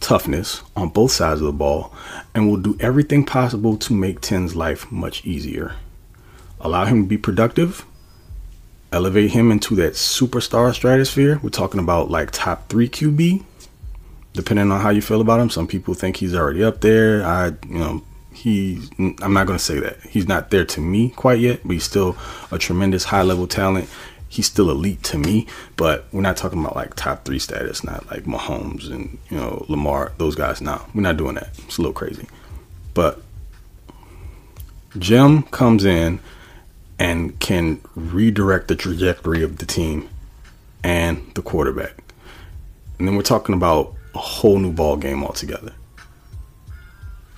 toughness 0.00 0.62
on 0.76 0.88
both 0.88 1.12
sides 1.12 1.40
of 1.40 1.46
the 1.46 1.52
ball, 1.52 1.92
and 2.34 2.48
will 2.48 2.56
do 2.56 2.76
everything 2.80 3.24
possible 3.24 3.76
to 3.76 3.92
make 3.92 4.20
10's 4.20 4.54
life 4.54 4.90
much 4.90 5.24
easier. 5.24 5.74
Allow 6.60 6.84
him 6.86 7.02
to 7.02 7.08
be 7.08 7.18
productive, 7.18 7.84
elevate 8.92 9.32
him 9.32 9.50
into 9.50 9.74
that 9.76 9.94
superstar 9.94 10.74
stratosphere. 10.74 11.40
We're 11.42 11.50
talking 11.50 11.80
about 11.80 12.10
like 12.10 12.30
top 12.30 12.68
three 12.68 12.88
QB 12.88 13.44
depending 14.34 14.70
on 14.70 14.80
how 14.80 14.90
you 14.90 15.00
feel 15.00 15.20
about 15.20 15.40
him. 15.40 15.48
Some 15.48 15.66
people 15.66 15.94
think 15.94 16.16
he's 16.16 16.34
already 16.34 16.62
up 16.62 16.80
there. 16.80 17.24
I, 17.24 17.46
you 17.68 17.78
know, 17.78 18.02
he. 18.32 18.82
I'm 18.98 19.32
not 19.32 19.46
going 19.46 19.58
to 19.58 19.64
say 19.64 19.78
that 19.78 20.00
he's 20.02 20.28
not 20.28 20.50
there 20.50 20.64
to 20.66 20.80
me 20.80 21.10
quite 21.10 21.38
yet, 21.38 21.60
but 21.64 21.72
he's 21.72 21.84
still 21.84 22.16
a 22.50 22.58
tremendous 22.58 23.04
high 23.04 23.22
level 23.22 23.46
talent. 23.46 23.88
He's 24.34 24.46
still 24.46 24.68
elite 24.68 25.04
to 25.04 25.16
me, 25.16 25.46
but 25.76 26.06
we're 26.10 26.20
not 26.20 26.36
talking 26.36 26.58
about 26.58 26.74
like 26.74 26.94
top 26.96 27.24
three 27.24 27.38
status, 27.38 27.84
not 27.84 28.10
like 28.10 28.24
Mahomes 28.24 28.90
and 28.90 29.16
you 29.30 29.36
know 29.36 29.64
Lamar. 29.68 30.10
Those 30.18 30.34
guys, 30.34 30.60
no, 30.60 30.84
we're 30.92 31.02
not 31.02 31.16
doing 31.16 31.36
that. 31.36 31.50
It's 31.66 31.78
a 31.78 31.80
little 31.80 31.92
crazy, 31.92 32.26
but 32.94 33.22
Jim 34.98 35.44
comes 35.44 35.84
in 35.84 36.18
and 36.98 37.38
can 37.38 37.80
redirect 37.94 38.66
the 38.66 38.74
trajectory 38.74 39.44
of 39.44 39.58
the 39.58 39.66
team 39.66 40.08
and 40.82 41.30
the 41.34 41.42
quarterback. 41.42 42.02
And 42.98 43.06
then 43.06 43.14
we're 43.14 43.22
talking 43.22 43.54
about 43.54 43.94
a 44.16 44.18
whole 44.18 44.58
new 44.58 44.72
ball 44.72 44.96
game 44.96 45.22
altogether. 45.22 45.74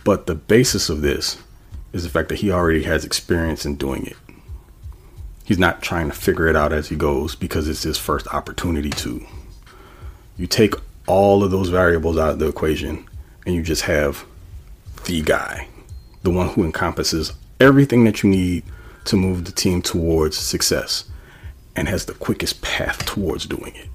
But 0.02 0.26
the 0.26 0.34
basis 0.34 0.88
of 0.88 1.02
this 1.02 1.36
is 1.92 2.04
the 2.04 2.08
fact 2.08 2.30
that 2.30 2.38
he 2.38 2.50
already 2.50 2.84
has 2.84 3.04
experience 3.04 3.66
in 3.66 3.76
doing 3.76 4.06
it. 4.06 4.16
He's 5.46 5.58
not 5.58 5.80
trying 5.80 6.10
to 6.10 6.14
figure 6.14 6.48
it 6.48 6.56
out 6.56 6.72
as 6.72 6.88
he 6.88 6.96
goes 6.96 7.36
because 7.36 7.68
it's 7.68 7.84
his 7.84 7.96
first 7.96 8.26
opportunity 8.34 8.90
to. 8.90 9.24
You 10.36 10.46
take 10.46 10.74
all 11.06 11.44
of 11.44 11.52
those 11.52 11.68
variables 11.68 12.18
out 12.18 12.30
of 12.30 12.38
the 12.40 12.48
equation 12.48 13.06
and 13.46 13.54
you 13.54 13.62
just 13.62 13.82
have 13.82 14.24
the 15.04 15.22
guy, 15.22 15.68
the 16.24 16.30
one 16.30 16.48
who 16.48 16.64
encompasses 16.64 17.32
everything 17.60 18.02
that 18.04 18.24
you 18.24 18.28
need 18.28 18.64
to 19.04 19.16
move 19.16 19.44
the 19.44 19.52
team 19.52 19.80
towards 19.80 20.36
success 20.36 21.04
and 21.76 21.88
has 21.88 22.06
the 22.06 22.14
quickest 22.14 22.60
path 22.60 23.06
towards 23.06 23.46
doing 23.46 23.72
it. 23.76 23.88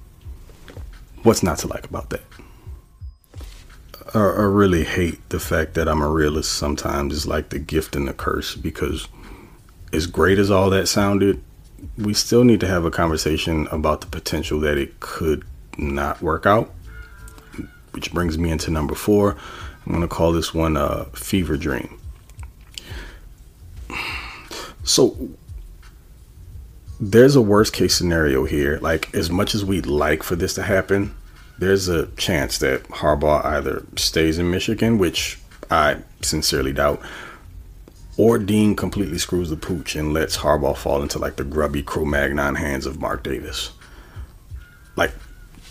What's 1.24 1.43
not 1.43 1.58
to 1.60 1.67
like 1.67 1.86
about 1.86 2.12
that? 2.12 2.22
I, 4.13 4.20
I 4.20 4.43
really 4.43 4.86
hate 4.86 5.29
the 5.29 5.39
fact 5.39 5.74
that 5.74 5.89
I'm 5.89 6.01
a 6.01 6.10
realist 6.10 6.53
sometimes. 6.53 7.13
It's 7.13 7.27
like 7.27 7.50
the 7.50 7.60
gift 7.60 7.96
and 7.96 8.08
the 8.08 8.13
curse 8.13 8.55
because, 8.55 9.10
as 9.93 10.07
great 10.07 10.39
as 10.39 10.50
all 10.50 10.69
that 10.69 10.88
sounded, 10.88 11.41
we 11.98 12.13
still 12.13 12.43
need 12.43 12.60
to 12.60 12.67
have 12.67 12.86
a 12.86 12.91
conversation 12.91 13.67
about 13.71 14.01
the 14.01 14.07
potential 14.07 14.60
that 14.62 14.77
it 14.77 15.00
could 15.00 15.43
not 15.77 16.21
work 16.21 16.45
out. 16.45 16.71
Which 17.91 18.13
brings 18.13 18.38
me 18.38 18.51
into 18.51 18.71
number 18.71 18.95
four. 18.95 19.36
I'm 19.86 19.91
going 19.91 20.01
to 20.01 20.07
call 20.07 20.31
this 20.31 20.53
one 20.53 20.77
a 20.77 21.05
fever 21.05 21.57
dream. 21.57 22.00
So, 24.83 25.29
there's 27.00 27.36
a 27.36 27.41
worst 27.41 27.74
case 27.74 27.95
scenario 27.95 28.45
here. 28.45 28.79
Like, 28.79 29.13
as 29.13 29.29
much 29.29 29.55
as 29.55 29.65
we'd 29.65 29.88
like 29.88 30.24
for 30.24 30.36
this 30.36 30.53
to 30.53 30.63
happen, 30.63 31.15
there's 31.57 31.88
a 31.88 32.07
chance 32.12 32.60
that 32.60 32.83
Harbaugh 32.86 33.43
either 33.43 33.86
stays 33.95 34.39
in 34.39 34.50
Michigan, 34.50 34.98
which 34.98 35.39
I 35.69 35.98
sincerely 36.21 36.74
doubt, 36.74 37.01
or 38.22 38.38
Dean 38.38 38.75
completely 38.75 39.18
screws 39.18 39.50
the 39.50 39.58
pooch 39.58 39.96
and 39.96 40.13
lets 40.13 40.38
Harbaugh 40.38 40.78
fall 40.78 41.01
into 41.01 41.18
like 41.18 41.38
the 41.38 41.44
grubby 41.44 41.82
Cro-Magnon 41.82 42.54
hands 42.54 42.86
of 42.86 43.01
Mark 43.01 43.24
Davis. 43.24 43.72
Like, 44.96 45.12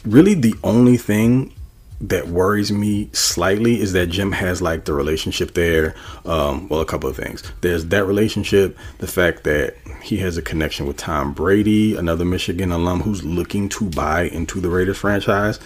really, 0.04 0.34
the 0.34 0.56
only 0.64 0.96
thing 0.96 1.54
that 2.00 2.26
worries 2.26 2.72
me 2.72 3.08
slightly 3.12 3.80
is 3.80 3.92
that 3.92 4.08
Jim 4.08 4.32
has 4.32 4.60
like 4.60 4.84
the 4.84 4.92
relationship 4.92 5.54
there. 5.54 5.94
Um, 6.26 6.68
well, 6.68 6.80
a 6.80 6.84
couple 6.84 7.08
of 7.08 7.14
things. 7.14 7.44
There's 7.60 7.84
that 7.86 8.04
relationship, 8.04 8.76
the 8.98 9.06
fact 9.06 9.44
that 9.44 9.76
he 10.02 10.16
has 10.16 10.36
a 10.36 10.42
connection 10.42 10.88
with 10.88 10.96
Tom 10.96 11.32
Brady, 11.32 11.94
another 11.94 12.24
Michigan 12.24 12.72
alum 12.72 13.02
who's 13.02 13.22
looking 13.22 13.68
to 13.68 13.88
buy 13.90 14.22
into 14.22 14.60
the 14.60 14.70
Raiders 14.70 14.98
franchise, 14.98 15.60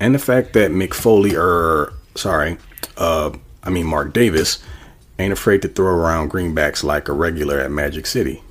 and 0.00 0.14
the 0.14 0.18
fact 0.18 0.54
that 0.54 0.70
Mick 0.70 0.94
Foley, 0.94 1.36
or 1.36 1.42
er, 1.42 1.92
sorry, 2.14 2.56
uh, 2.96 3.30
I 3.62 3.68
mean 3.68 3.84
Mark 3.84 4.14
Davis, 4.14 4.62
ain't 5.18 5.32
afraid 5.32 5.62
to 5.62 5.68
throw 5.68 5.94
around 5.94 6.30
greenbacks 6.30 6.82
like 6.82 7.08
a 7.08 7.12
regular 7.12 7.60
at 7.60 7.70
Magic 7.70 8.06
City. 8.06 8.42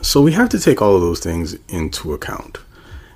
So 0.00 0.20
we 0.20 0.32
have 0.32 0.48
to 0.50 0.60
take 0.60 0.82
all 0.82 0.96
of 0.96 1.00
those 1.00 1.20
things 1.20 1.56
into 1.68 2.12
account. 2.12 2.58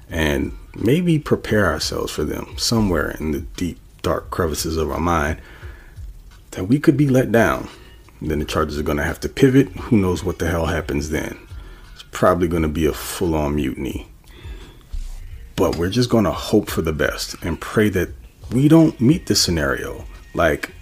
And 0.09 0.57
maybe 0.75 1.19
prepare 1.19 1.67
ourselves 1.67 2.13
for 2.13 2.23
them 2.23 2.55
somewhere 2.57 3.11
in 3.19 3.33
the 3.33 3.41
deep, 3.41 3.79
dark 4.03 4.31
crevices 4.31 4.77
of 4.77 4.91
our 4.91 5.01
mind 5.01 5.41
that 6.53 6.65
we 6.65 6.79
could 6.79 6.97
be 6.97 7.09
let 7.09 7.33
down. 7.33 7.69
Then 8.23 8.39
the 8.39 8.45
Chargers 8.45 8.79
are 8.79 8.85
going 8.85 8.99
to 8.99 9.05
have 9.05 9.21
to 9.21 9.29
pivot. 9.29 9.69
Who 9.69 9.97
knows 9.97 10.23
what 10.23 10.39
the 10.39 10.49
hell 10.49 10.67
happens 10.67 11.11
then? 11.11 11.39
It's 11.95 12.05
probably 12.13 12.49
going 12.49 12.63
to 12.63 12.69
be 12.69 12.87
a 12.87 12.93
full 12.93 13.35
on 13.35 13.57
mutiny. 13.57 14.09
But 15.57 15.77
we're 15.77 15.91
just 15.91 16.11
going 16.11 16.25
to 16.25 16.33
hope 16.33 16.71
for 16.71 16.83
the 16.83 16.93
best 16.93 17.35
and 17.43 17.61
pray 17.61 17.89
that 17.91 18.11
we 18.53 18.69
don't 18.69 19.01
meet 19.01 19.27
this 19.27 19.41
scenario. 19.41 20.05
Like, 20.35 20.73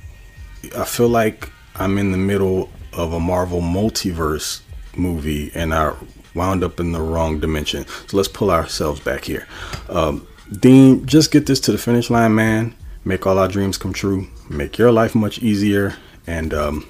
I 0.76 0.84
feel 0.84 1.08
like 1.08 1.50
I'm 1.76 1.98
in 1.98 2.12
the 2.12 2.18
middle 2.18 2.70
of 2.92 3.12
a 3.12 3.20
Marvel 3.20 3.60
multiverse 3.60 4.62
movie 4.96 5.50
and 5.54 5.74
I 5.74 5.94
wound 6.34 6.62
up 6.64 6.80
in 6.80 6.92
the 6.92 7.00
wrong 7.00 7.40
dimension. 7.40 7.86
So 8.06 8.16
let's 8.16 8.28
pull 8.28 8.50
ourselves 8.50 9.00
back 9.00 9.24
here. 9.24 9.46
Um, 9.88 10.26
Dean, 10.60 11.06
just 11.06 11.30
get 11.30 11.46
this 11.46 11.60
to 11.60 11.72
the 11.72 11.78
finish 11.78 12.10
line, 12.10 12.34
man. 12.34 12.74
Make 13.04 13.26
all 13.26 13.38
our 13.38 13.48
dreams 13.48 13.78
come 13.78 13.92
true. 13.92 14.26
Make 14.48 14.78
your 14.78 14.92
life 14.92 15.14
much 15.14 15.38
easier. 15.38 15.96
And 16.26 16.54
um, 16.54 16.88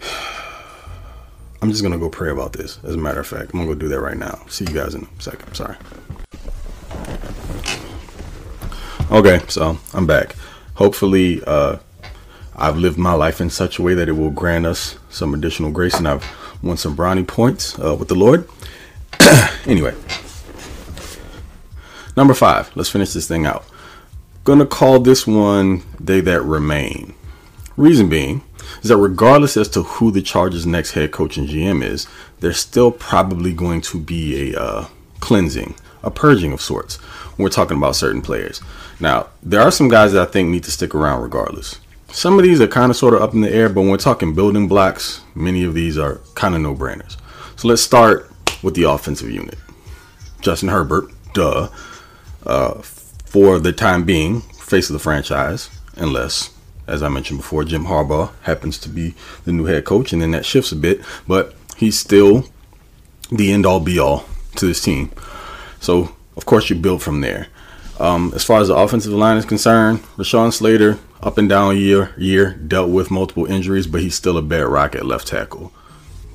I'm 1.62 1.70
just 1.70 1.82
gonna 1.82 1.98
go 1.98 2.08
pray 2.08 2.30
about 2.30 2.52
this. 2.52 2.78
As 2.84 2.94
a 2.94 2.98
matter 2.98 3.20
of 3.20 3.26
fact, 3.26 3.52
I'm 3.52 3.60
gonna 3.60 3.66
go 3.66 3.74
do 3.74 3.88
that 3.88 4.00
right 4.00 4.16
now. 4.16 4.44
See 4.48 4.64
you 4.64 4.74
guys 4.74 4.94
in 4.94 5.04
a 5.04 5.22
second. 5.22 5.54
Sorry. 5.54 5.76
Okay, 9.10 9.40
so 9.48 9.78
I'm 9.92 10.06
back. 10.06 10.34
Hopefully, 10.74 11.42
uh, 11.46 11.76
I've 12.54 12.76
lived 12.76 12.98
my 12.98 13.14
life 13.14 13.40
in 13.40 13.50
such 13.50 13.78
a 13.78 13.82
way 13.82 13.94
that 13.94 14.08
it 14.08 14.12
will 14.12 14.30
grant 14.30 14.66
us 14.66 14.98
some 15.08 15.34
additional 15.34 15.70
grace, 15.70 15.94
and 15.94 16.06
I've 16.06 16.24
won 16.62 16.76
some 16.76 16.94
brownie 16.94 17.24
points 17.24 17.78
uh, 17.78 17.94
with 17.94 18.08
the 18.08 18.14
Lord. 18.14 18.48
anyway, 19.66 19.94
number 22.16 22.34
five. 22.34 22.70
Let's 22.76 22.90
finish 22.90 23.12
this 23.12 23.26
thing 23.26 23.46
out. 23.46 23.64
Gonna 24.44 24.66
call 24.66 25.00
this 25.00 25.26
one 25.26 25.82
"They 25.98 26.20
That 26.20 26.42
Remain." 26.42 27.14
Reason 27.76 28.08
being 28.08 28.42
is 28.82 28.88
that 28.88 28.96
regardless 28.98 29.56
as 29.56 29.68
to 29.70 29.82
who 29.82 30.10
the 30.10 30.22
Chargers' 30.22 30.66
next 30.66 30.92
head 30.92 31.10
coach 31.10 31.36
and 31.36 31.48
GM 31.48 31.82
is, 31.82 32.06
there's 32.40 32.58
still 32.58 32.90
probably 32.90 33.52
going 33.52 33.80
to 33.82 33.98
be 33.98 34.52
a 34.52 34.60
uh, 34.60 34.88
cleansing, 35.20 35.74
a 36.02 36.10
purging 36.10 36.52
of 36.52 36.60
sorts. 36.60 36.98
We're 37.38 37.48
talking 37.48 37.76
about 37.76 37.96
certain 37.96 38.20
players. 38.20 38.60
Now, 39.00 39.28
there 39.42 39.62
are 39.62 39.70
some 39.70 39.88
guys 39.88 40.12
that 40.12 40.28
I 40.28 40.30
think 40.30 40.48
need 40.48 40.64
to 40.64 40.70
stick 40.70 40.94
around 40.94 41.22
regardless. 41.22 41.80
Some 42.12 42.38
of 42.38 42.44
these 42.44 42.60
are 42.60 42.68
kind 42.68 42.90
of 42.90 42.96
sort 42.96 43.14
of 43.14 43.22
up 43.22 43.32
in 43.32 43.40
the 43.40 43.50
air, 43.50 43.70
but 43.70 43.80
when 43.80 43.90
we're 43.90 43.96
talking 43.96 44.34
building 44.34 44.68
blocks, 44.68 45.22
many 45.34 45.64
of 45.64 45.72
these 45.72 45.96
are 45.96 46.20
kind 46.34 46.54
of 46.54 46.60
no 46.60 46.74
brainers. 46.74 47.16
So 47.56 47.68
let's 47.68 47.80
start 47.80 48.30
with 48.62 48.74
the 48.74 48.82
offensive 48.82 49.30
unit. 49.30 49.56
Justin 50.42 50.68
Herbert, 50.68 51.10
duh, 51.32 51.70
uh, 52.44 52.74
for 52.82 53.58
the 53.58 53.72
time 53.72 54.04
being, 54.04 54.42
face 54.42 54.90
of 54.90 54.92
the 54.92 54.98
franchise, 54.98 55.70
unless, 55.96 56.50
as 56.86 57.02
I 57.02 57.08
mentioned 57.08 57.40
before, 57.40 57.64
Jim 57.64 57.86
Harbaugh 57.86 58.30
happens 58.42 58.76
to 58.80 58.90
be 58.90 59.14
the 59.44 59.52
new 59.52 59.64
head 59.64 59.86
coach, 59.86 60.12
and 60.12 60.20
then 60.20 60.32
that 60.32 60.44
shifts 60.44 60.70
a 60.70 60.76
bit, 60.76 61.00
but 61.26 61.54
he's 61.78 61.98
still 61.98 62.44
the 63.30 63.50
end 63.50 63.64
all 63.64 63.80
be 63.80 63.98
all 63.98 64.26
to 64.56 64.66
this 64.66 64.82
team. 64.82 65.10
So, 65.80 66.14
of 66.36 66.44
course, 66.44 66.68
you 66.68 66.76
build 66.76 67.02
from 67.02 67.22
there. 67.22 67.46
Um, 68.02 68.32
as 68.34 68.42
far 68.42 68.60
as 68.60 68.66
the 68.66 68.74
offensive 68.74 69.12
line 69.12 69.36
is 69.36 69.44
concerned, 69.44 70.00
Rashawn 70.16 70.52
Slater, 70.52 70.98
up 71.22 71.38
and 71.38 71.48
down 71.48 71.76
year 71.76 72.12
year, 72.18 72.54
dealt 72.54 72.90
with 72.90 73.12
multiple 73.12 73.46
injuries, 73.46 73.86
but 73.86 74.00
he's 74.00 74.16
still 74.16 74.36
a 74.36 74.42
bedrock 74.42 74.96
at 74.96 75.06
left 75.06 75.28
tackle. 75.28 75.72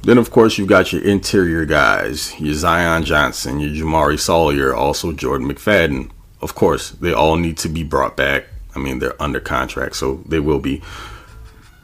Then, 0.03 0.17
of 0.17 0.31
course, 0.31 0.57
you've 0.57 0.69
got 0.69 0.93
your 0.93 1.03
interior 1.03 1.65
guys, 1.65 2.39
your 2.39 2.53
Zion 2.53 3.03
Johnson, 3.03 3.59
your 3.59 3.71
Jamaree 3.71 4.17
Salyer, 4.17 4.73
also 4.73 5.11
Jordan 5.11 5.51
McFadden. 5.51 6.09
Of 6.41 6.55
course, 6.55 6.91
they 6.91 7.11
all 7.11 7.35
need 7.35 7.57
to 7.57 7.67
be 7.67 7.83
brought 7.83 8.15
back. 8.15 8.45
I 8.73 8.79
mean, 8.79 8.99
they're 8.99 9.21
under 9.21 9.41
contract, 9.41 9.97
so 9.97 10.23
they 10.25 10.39
will 10.39 10.59
be. 10.59 10.81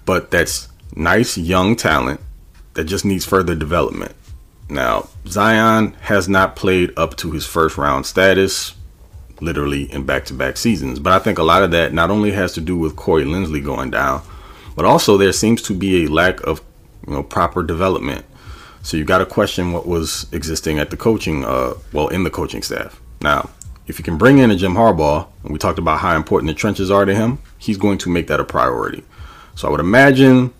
But 0.05 0.31
that's 0.31 0.69
nice 0.95 1.38
young 1.38 1.75
talent 1.75 2.21
that 2.75 2.86
just 2.86 3.03
needs 3.03 3.25
further 3.25 3.53
development. 3.53 4.15
Now, 4.69 5.10
Zion 5.27 5.91
has 6.03 6.29
not 6.29 6.55
played 6.55 6.93
up 6.95 7.17
to 7.17 7.31
his 7.31 7.45
first 7.45 7.77
round 7.77 8.05
status, 8.05 8.75
literally 9.43 9.91
in 9.91 10.06
back 10.06 10.25
to 10.25 10.34
back 10.34 10.58
seasons. 10.58 10.99
But 10.99 11.13
I 11.13 11.19
think 11.19 11.38
a 11.38 11.43
lot 11.43 11.63
of 11.63 11.71
that 11.71 11.93
not 11.93 12.10
only 12.10 12.32
has 12.32 12.53
to 12.53 12.62
do 12.62 12.77
with 12.77 12.95
Corey 12.95 13.25
Linsley 13.25 13.63
going 13.63 13.91
down, 13.91 14.21
but 14.75 14.86
also 14.86 15.17
there 15.17 15.34
seems 15.34 15.62
to 15.63 15.73
be 15.73 16.06
a 16.06 16.10
lack 16.10 16.41
of 16.41 16.62
you 17.08 17.13
know 17.13 17.23
proper 17.23 17.63
development. 17.63 18.25
So 18.82 18.97
you 18.97 19.06
got 19.06 19.19
to 19.19 19.25
question 19.25 19.71
what 19.71 19.88
was 19.88 20.27
existing 20.34 20.77
at 20.77 20.89
the 20.89 20.97
coaching, 20.97 21.45
uh, 21.45 21.75
well, 21.93 22.10
in 22.10 22.25
the 22.25 22.29
coaching 22.29 22.62
staff. 22.62 22.99
Now, 23.21 23.49
if 23.88 23.97
you 23.97 24.03
can 24.03 24.17
bring 24.17 24.39
in 24.39 24.51
a 24.51 24.56
Jim 24.56 24.73
Harbaugh, 24.73 25.27
and 25.43 25.53
we 25.53 25.60
talked 25.60 25.79
about 25.79 25.99
how 25.99 26.15
important 26.15 26.49
the 26.49 26.53
trenches 26.53 26.91
are 26.91 27.06
to 27.06 27.15
him, 27.15 27.39
he's 27.58 27.77
going 27.77 27.97
to 27.99 28.10
make 28.10 28.27
that 28.27 28.41
a 28.41 28.43
priority. 28.43 29.03
So 29.56 29.67
I 29.67 29.71
would 29.71 29.79
imagine 29.79 30.53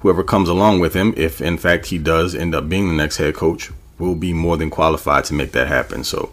whoever 0.00 0.24
comes 0.24 0.48
along 0.48 0.80
with 0.80 0.94
him, 0.94 1.14
if 1.16 1.40
in 1.40 1.56
fact 1.56 1.86
he 1.86 1.98
does 1.98 2.34
end 2.34 2.54
up 2.54 2.68
being 2.68 2.88
the 2.88 2.94
next 2.94 3.18
head 3.18 3.34
coach, 3.34 3.70
will 3.98 4.14
be 4.14 4.32
more 4.32 4.56
than 4.56 4.70
qualified 4.70 5.24
to 5.26 5.34
make 5.34 5.52
that 5.52 5.68
happen. 5.68 6.04
So 6.04 6.32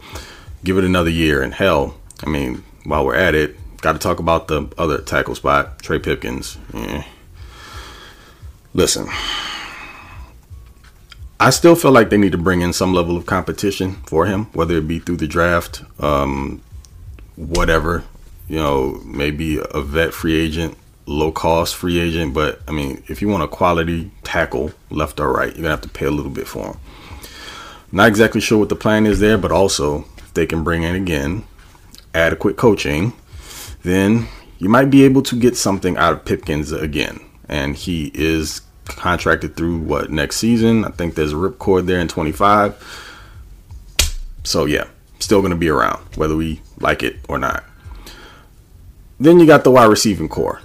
give 0.63 0.78
it 0.78 0.86
another 0.86 1.10
year. 1.10 1.41
And 1.41 1.54
hell, 1.54 1.97
I 2.25 2.30
mean, 2.30 2.63
while 2.84 3.06
we're 3.06 3.15
at 3.15 3.36
it, 3.36 3.56
got 3.82 3.93
to 3.93 3.99
talk 3.99 4.19
about 4.19 4.47
the 4.47 4.67
other 4.77 4.99
tackle 4.99 5.36
spot, 5.36 5.80
Trey 5.82 5.99
Pipkins. 5.99 6.58
Eh. 6.73 7.03
Listen, 8.73 9.08
I 11.39 11.51
still 11.51 11.75
feel 11.75 11.91
like 11.91 12.10
they 12.10 12.17
need 12.17 12.32
to 12.32 12.38
bring 12.38 12.62
in 12.62 12.73
some 12.73 12.93
level 12.93 13.17
of 13.17 13.25
competition 13.25 13.95
for 14.06 14.25
him, 14.25 14.45
whether 14.53 14.75
it 14.75 14.88
be 14.88 14.99
through 14.99 15.17
the 15.17 15.27
draft, 15.27 15.84
um, 15.99 16.62
whatever. 17.36 18.03
You 18.47 18.58
know, 18.58 19.01
maybe 19.03 19.60
a 19.60 19.82
vet 19.82 20.13
free 20.13 20.39
agent, 20.39 20.77
low 21.06 21.32
cost 21.32 21.75
free 21.75 21.99
agent. 21.99 22.34
But 22.34 22.62
I 22.67 22.71
mean, 22.71 23.03
if 23.08 23.21
you 23.21 23.27
want 23.27 23.43
a 23.43 23.47
quality 23.47 24.12
tackle, 24.23 24.71
left 24.89 25.19
or 25.19 25.32
right, 25.32 25.49
you're 25.49 25.63
gonna 25.63 25.69
have 25.69 25.82
to 25.82 25.89
pay 25.89 26.06
a 26.06 26.12
little 26.12 26.32
bit 26.32 26.47
for 26.47 26.67
him. 26.67 26.77
Not 27.91 28.08
exactly 28.08 28.41
sure 28.41 28.58
what 28.58 28.69
the 28.69 28.75
plan 28.75 29.06
is 29.06 29.19
there, 29.19 29.38
but 29.38 29.51
also 29.51 30.06
if 30.17 30.34
they 30.34 30.45
can 30.45 30.63
bring 30.63 30.84
in 30.84 30.95
again 30.95 31.43
adequate 32.17 32.58
coaching, 32.58 33.13
then 33.84 34.27
you 34.58 34.69
might 34.69 34.89
be 34.89 35.03
able 35.03 35.21
to 35.23 35.39
get 35.39 35.56
something 35.56 35.95
out 35.97 36.13
of 36.13 36.25
Pipkins 36.25 36.71
again. 36.71 37.19
And 37.47 37.75
he 37.75 38.12
is 38.13 38.62
contracted 38.86 39.56
through 39.56 39.80
what 39.80 40.10
next 40.10 40.38
season? 40.38 40.84
I 40.84 40.89
think 40.89 41.15
there's 41.15 41.34
a 41.34 41.38
ripcord 41.38 41.86
there 41.86 41.99
in 41.99 42.08
25. 42.08 43.13
So 44.43 44.65
yeah, 44.65 44.88
still 45.19 45.41
going 45.41 45.51
to 45.51 45.58
be 45.58 45.69
around 45.69 45.99
whether 46.15 46.36
we 46.36 46.62
like 46.80 47.03
it 47.03 47.17
or 47.27 47.38
not. 47.38 47.63
Then 49.19 49.39
you 49.39 49.45
got 49.45 49.63
the 49.63 49.71
wide 49.71 49.86
receiving 49.86 50.30
corps. 50.30 50.62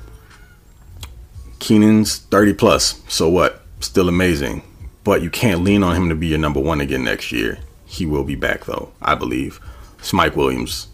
Keenan's 1.58 2.18
30 2.18 2.54
plus. 2.54 3.02
So 3.08 3.28
what? 3.28 3.62
Still 3.80 4.08
amazing. 4.08 4.62
But 5.04 5.22
you 5.22 5.30
can't 5.30 5.62
lean 5.62 5.82
on 5.82 5.96
him 5.96 6.08
to 6.08 6.14
be 6.14 6.28
your 6.28 6.38
number 6.38 6.60
one 6.60 6.80
again 6.80 7.04
next 7.04 7.32
year. 7.32 7.58
He 7.86 8.06
will 8.06 8.24
be 8.24 8.36
back 8.36 8.64
though, 8.64 8.92
I 9.00 9.14
believe. 9.14 9.60
It's 9.98 10.12
Mike 10.12 10.36
Williams, 10.36 10.88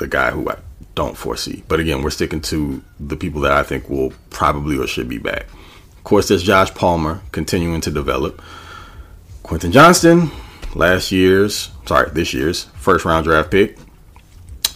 the 0.00 0.08
guy 0.08 0.30
who 0.32 0.50
I 0.50 0.56
don't 0.94 1.16
foresee. 1.16 1.62
But 1.68 1.78
again, 1.78 2.02
we're 2.02 2.10
sticking 2.10 2.40
to 2.42 2.82
the 2.98 3.16
people 3.16 3.42
that 3.42 3.52
I 3.52 3.62
think 3.62 3.88
will 3.88 4.12
probably 4.30 4.76
or 4.76 4.86
should 4.86 5.08
be 5.08 5.18
back. 5.18 5.46
Of 5.96 6.04
course, 6.04 6.28
there's 6.28 6.42
Josh 6.42 6.74
Palmer 6.74 7.20
continuing 7.30 7.80
to 7.82 7.90
develop. 7.90 8.42
Quentin 9.42 9.70
Johnston, 9.70 10.30
last 10.74 11.12
year's, 11.12 11.70
sorry, 11.86 12.10
this 12.10 12.34
year's 12.34 12.64
first 12.74 13.04
round 13.04 13.24
draft 13.24 13.50
pick, 13.50 13.78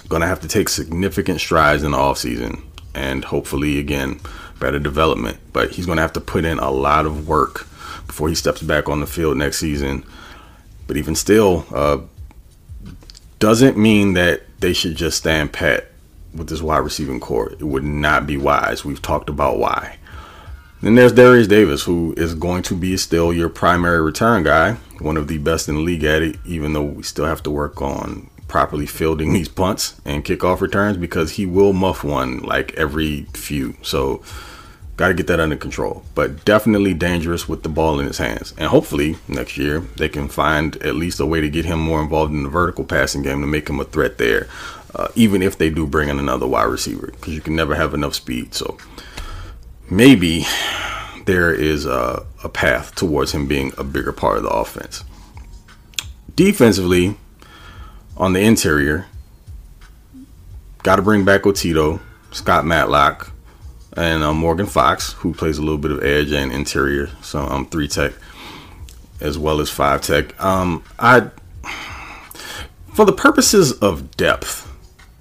gonna 0.08 0.26
have 0.26 0.40
to 0.40 0.48
take 0.48 0.68
significant 0.68 1.40
strides 1.40 1.82
in 1.82 1.92
the 1.92 1.98
offseason 1.98 2.62
and 2.94 3.24
hopefully 3.24 3.78
again 3.78 4.20
better 4.60 4.78
development. 4.78 5.38
But 5.52 5.72
he's 5.72 5.86
gonna 5.86 6.02
have 6.02 6.12
to 6.12 6.20
put 6.20 6.44
in 6.44 6.58
a 6.58 6.70
lot 6.70 7.06
of 7.06 7.26
work 7.26 7.66
before 8.06 8.28
he 8.28 8.34
steps 8.34 8.62
back 8.62 8.88
on 8.88 9.00
the 9.00 9.06
field 9.06 9.38
next 9.38 9.58
season. 9.58 10.04
But 10.86 10.98
even 10.98 11.14
still, 11.14 11.64
uh, 11.72 11.98
doesn't 13.38 13.78
mean 13.78 14.12
that 14.14 14.42
they 14.64 14.72
should 14.72 14.96
just 14.96 15.18
stand 15.18 15.52
pat 15.52 15.90
with 16.34 16.48
this 16.48 16.62
wide 16.62 16.78
receiving 16.78 17.20
corps. 17.20 17.52
It 17.52 17.64
would 17.64 17.84
not 17.84 18.26
be 18.26 18.38
wise. 18.38 18.82
We've 18.82 19.02
talked 19.02 19.28
about 19.28 19.58
why. 19.58 19.98
Then 20.80 20.94
there's 20.94 21.12
Derius 21.12 21.48
Davis, 21.48 21.82
who 21.82 22.14
is 22.16 22.34
going 22.34 22.62
to 22.62 22.74
be 22.74 22.96
still 22.96 23.30
your 23.30 23.50
primary 23.50 24.00
return 24.00 24.42
guy, 24.42 24.72
one 25.00 25.18
of 25.18 25.28
the 25.28 25.36
best 25.36 25.68
in 25.68 25.74
the 25.74 25.80
league 25.82 26.02
at 26.04 26.22
it, 26.22 26.38
even 26.46 26.72
though 26.72 26.82
we 26.82 27.02
still 27.02 27.26
have 27.26 27.42
to 27.42 27.50
work 27.50 27.82
on 27.82 28.30
properly 28.48 28.86
fielding 28.86 29.34
these 29.34 29.50
punts 29.50 30.00
and 30.06 30.24
kickoff 30.24 30.62
returns 30.62 30.96
because 30.96 31.32
he 31.32 31.44
will 31.44 31.74
muff 31.74 32.02
one 32.02 32.38
like 32.38 32.72
every 32.72 33.26
few. 33.34 33.76
So, 33.82 34.22
got 34.96 35.08
to 35.08 35.14
get 35.14 35.26
that 35.26 35.40
under 35.40 35.56
control. 35.56 36.04
But 36.14 36.44
definitely 36.44 36.94
dangerous 36.94 37.48
with 37.48 37.62
the 37.62 37.68
ball 37.68 37.98
in 38.00 38.06
his 38.06 38.18
hands. 38.18 38.54
And 38.56 38.68
hopefully 38.68 39.16
next 39.28 39.56
year 39.56 39.80
they 39.80 40.08
can 40.08 40.28
find 40.28 40.76
at 40.76 40.94
least 40.94 41.20
a 41.20 41.26
way 41.26 41.40
to 41.40 41.50
get 41.50 41.64
him 41.64 41.80
more 41.80 42.00
involved 42.00 42.32
in 42.32 42.44
the 42.44 42.48
vertical 42.48 42.84
passing 42.84 43.22
game 43.22 43.40
to 43.40 43.46
make 43.46 43.68
him 43.68 43.80
a 43.80 43.84
threat 43.84 44.18
there, 44.18 44.48
uh, 44.94 45.08
even 45.14 45.42
if 45.42 45.58
they 45.58 45.70
do 45.70 45.86
bring 45.86 46.08
in 46.08 46.18
another 46.18 46.46
wide 46.46 46.64
receiver 46.64 47.08
because 47.08 47.34
you 47.34 47.40
can 47.40 47.56
never 47.56 47.74
have 47.74 47.94
enough 47.94 48.14
speed. 48.14 48.54
So, 48.54 48.78
maybe 49.90 50.44
there 51.26 51.52
is 51.52 51.86
a, 51.86 52.24
a 52.42 52.48
path 52.48 52.94
towards 52.94 53.32
him 53.32 53.46
being 53.46 53.72
a 53.78 53.84
bigger 53.84 54.12
part 54.12 54.36
of 54.36 54.42
the 54.42 54.50
offense. 54.50 55.04
Defensively, 56.34 57.16
on 58.16 58.32
the 58.32 58.40
interior, 58.40 59.06
got 60.82 60.96
to 60.96 61.02
bring 61.02 61.24
back 61.24 61.42
Otito, 61.42 62.00
Scott 62.32 62.64
Matlock, 62.64 63.32
and 63.96 64.22
uh, 64.22 64.32
Morgan 64.32 64.66
Fox, 64.66 65.12
who 65.14 65.32
plays 65.34 65.58
a 65.58 65.62
little 65.62 65.78
bit 65.78 65.90
of 65.90 66.02
edge 66.02 66.32
and 66.32 66.52
interior, 66.52 67.08
so 67.22 67.40
I'm 67.40 67.52
um, 67.52 67.66
three 67.66 67.88
tech 67.88 68.12
as 69.20 69.38
well 69.38 69.60
as 69.60 69.70
five 69.70 70.02
tech. 70.02 70.38
Um, 70.42 70.84
I, 70.98 71.30
for 72.92 73.04
the 73.04 73.12
purposes 73.12 73.72
of 73.72 74.16
depth, 74.16 74.70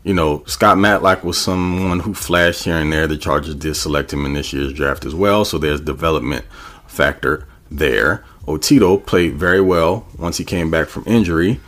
you 0.04 0.14
know, 0.14 0.44
Scott 0.46 0.78
Matlock 0.78 1.24
was 1.24 1.38
someone 1.38 2.02
who 2.02 2.14
flashed 2.14 2.66
here 2.66 2.78
and 2.78 2.92
there. 2.92 3.08
The 3.08 3.18
Chargers 3.18 3.56
did 3.56 3.76
select 3.76 4.12
him 4.12 4.26
in 4.26 4.34
this 4.34 4.52
year's 4.52 4.74
draft 4.74 5.06
as 5.06 5.16
well, 5.16 5.46
so 5.46 5.58
there's 5.58 5.80
development 5.80 6.46
factor 6.88 7.48
there. 7.72 8.26
Otito 8.46 9.04
played 9.06 9.36
very 9.36 9.62
well 9.62 10.06
once 10.18 10.38
he 10.38 10.44
came 10.44 10.70
back 10.70 10.88
from 10.88 11.04
injury. 11.06 11.60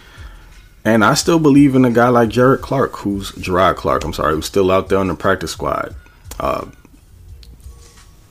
And 0.84 1.04
I 1.04 1.16
still 1.16 1.40
believe 1.40 1.74
in 1.74 1.86
a 1.86 1.90
guy 1.90 2.10
like 2.10 2.30
Jared 2.30 2.62
Clark, 2.62 2.98
who's 2.98 3.32
Gerard 3.32 3.78
Clark, 3.78 4.04
I'm 4.04 4.14
sorry, 4.14 4.36
who's 4.36 4.46
still 4.46 4.70
out 4.70 4.90
there 4.90 5.00
on 5.00 5.08
the 5.08 5.16
practice 5.16 5.52
squad. 5.52 5.96
Uh, 6.40 6.68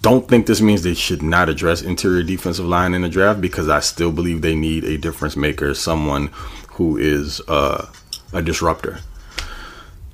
don't 0.04 0.28
think 0.28 0.44
this 0.44 0.60
means 0.60 0.82
they 0.82 0.92
should 0.92 1.22
not 1.22 1.48
address 1.48 1.80
interior 1.80 2.22
defensive 2.22 2.66
line 2.66 2.92
in 2.92 3.00
the 3.00 3.08
draft 3.08 3.40
because 3.40 3.70
I 3.70 3.80
still 3.80 4.12
believe 4.12 4.42
they 4.42 4.54
need 4.54 4.84
a 4.84 4.98
difference 4.98 5.34
maker, 5.34 5.72
someone 5.72 6.26
who 6.72 6.98
is 6.98 7.40
uh, 7.48 7.86
a 8.30 8.42
disruptor. 8.42 8.98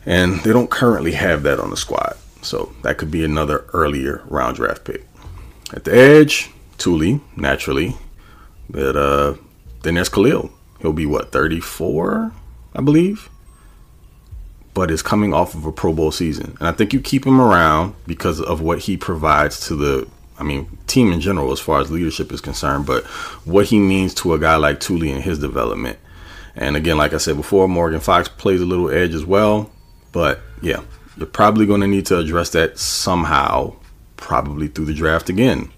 And 0.07 0.39
they 0.43 0.53
don't 0.53 0.71
currently 0.71 1.11
have 1.13 1.43
that 1.43 1.59
on 1.59 1.71
the 1.71 1.77
squad. 1.77 2.17
So 2.41 2.73
that 2.83 2.99
could 2.99 3.11
be 3.11 3.25
another 3.25 3.67
earlier 3.73 4.23
round 4.27 4.57
draft 4.57 4.85
pick. 4.85 5.09
At 5.73 5.83
the 5.83 5.93
edge, 5.93 6.53
Tuli, 6.79 7.21
naturally. 7.35 7.97
But 8.69 8.95
uh, 8.95 9.35
then 9.83 9.95
there's 9.95 10.09
Khalil. 10.09 10.53
He'll 10.81 10.93
be 10.93 11.05
what, 11.05 11.33
34, 11.33 12.33
I 12.77 12.81
believe? 12.81 13.29
But 14.81 14.91
is 14.91 15.03
coming 15.03 15.35
off 15.35 15.55
of 15.55 15.67
a 15.67 15.73
Pro 15.73 15.93
Bowl 15.93 16.11
season. 16.11 16.57
And 16.59 16.67
I 16.67 16.73
think 16.73 16.95
you 16.95 17.03
keep 17.03 17.27
him 17.27 17.39
around 17.39 17.95
because 18.07 18.41
of 18.41 18.63
what 18.63 18.79
he 18.79 18.97
provides 18.97 19.67
to 19.67 19.77
the 19.77 20.09
I 20.39 20.43
mean, 20.43 20.79
team 20.87 21.13
in 21.13 21.21
general 21.21 21.53
as 21.53 21.61
far 21.61 21.83
as 21.83 21.91
leadership 21.91 22.33
is 22.33 22.41
concerned, 22.41 22.87
but 22.87 23.05
what 23.45 23.67
he 23.67 23.79
means 23.79 24.15
to 24.15 24.33
a 24.33 24.39
guy 24.39 24.57
like 24.57 24.81
Tuli 24.81 25.13
and 25.13 25.23
his 25.23 25.39
development. 25.39 25.99
And 26.57 26.79
again, 26.79 26.97
like 26.97 27.13
I 27.13 27.19
said 27.19 27.37
before, 27.37 27.69
Morgan 27.69 28.01
Fox 28.01 28.27
plays 28.27 28.63
a 28.63 28.65
little 28.65 28.91
edge 28.91 29.13
as 29.13 29.27
well. 29.27 29.71
But 30.13 30.41
yeah, 30.63 30.81
you're 31.19 31.27
probably 31.27 31.67
going 31.67 31.83
to 31.83 31.87
need 31.87 32.07
to 32.07 32.17
address 32.17 32.49
that 32.53 32.79
somehow, 32.79 33.75
probably 34.17 34.69
through 34.69 34.87
the 34.87 34.95
draft 34.95 35.29
again. 35.29 35.71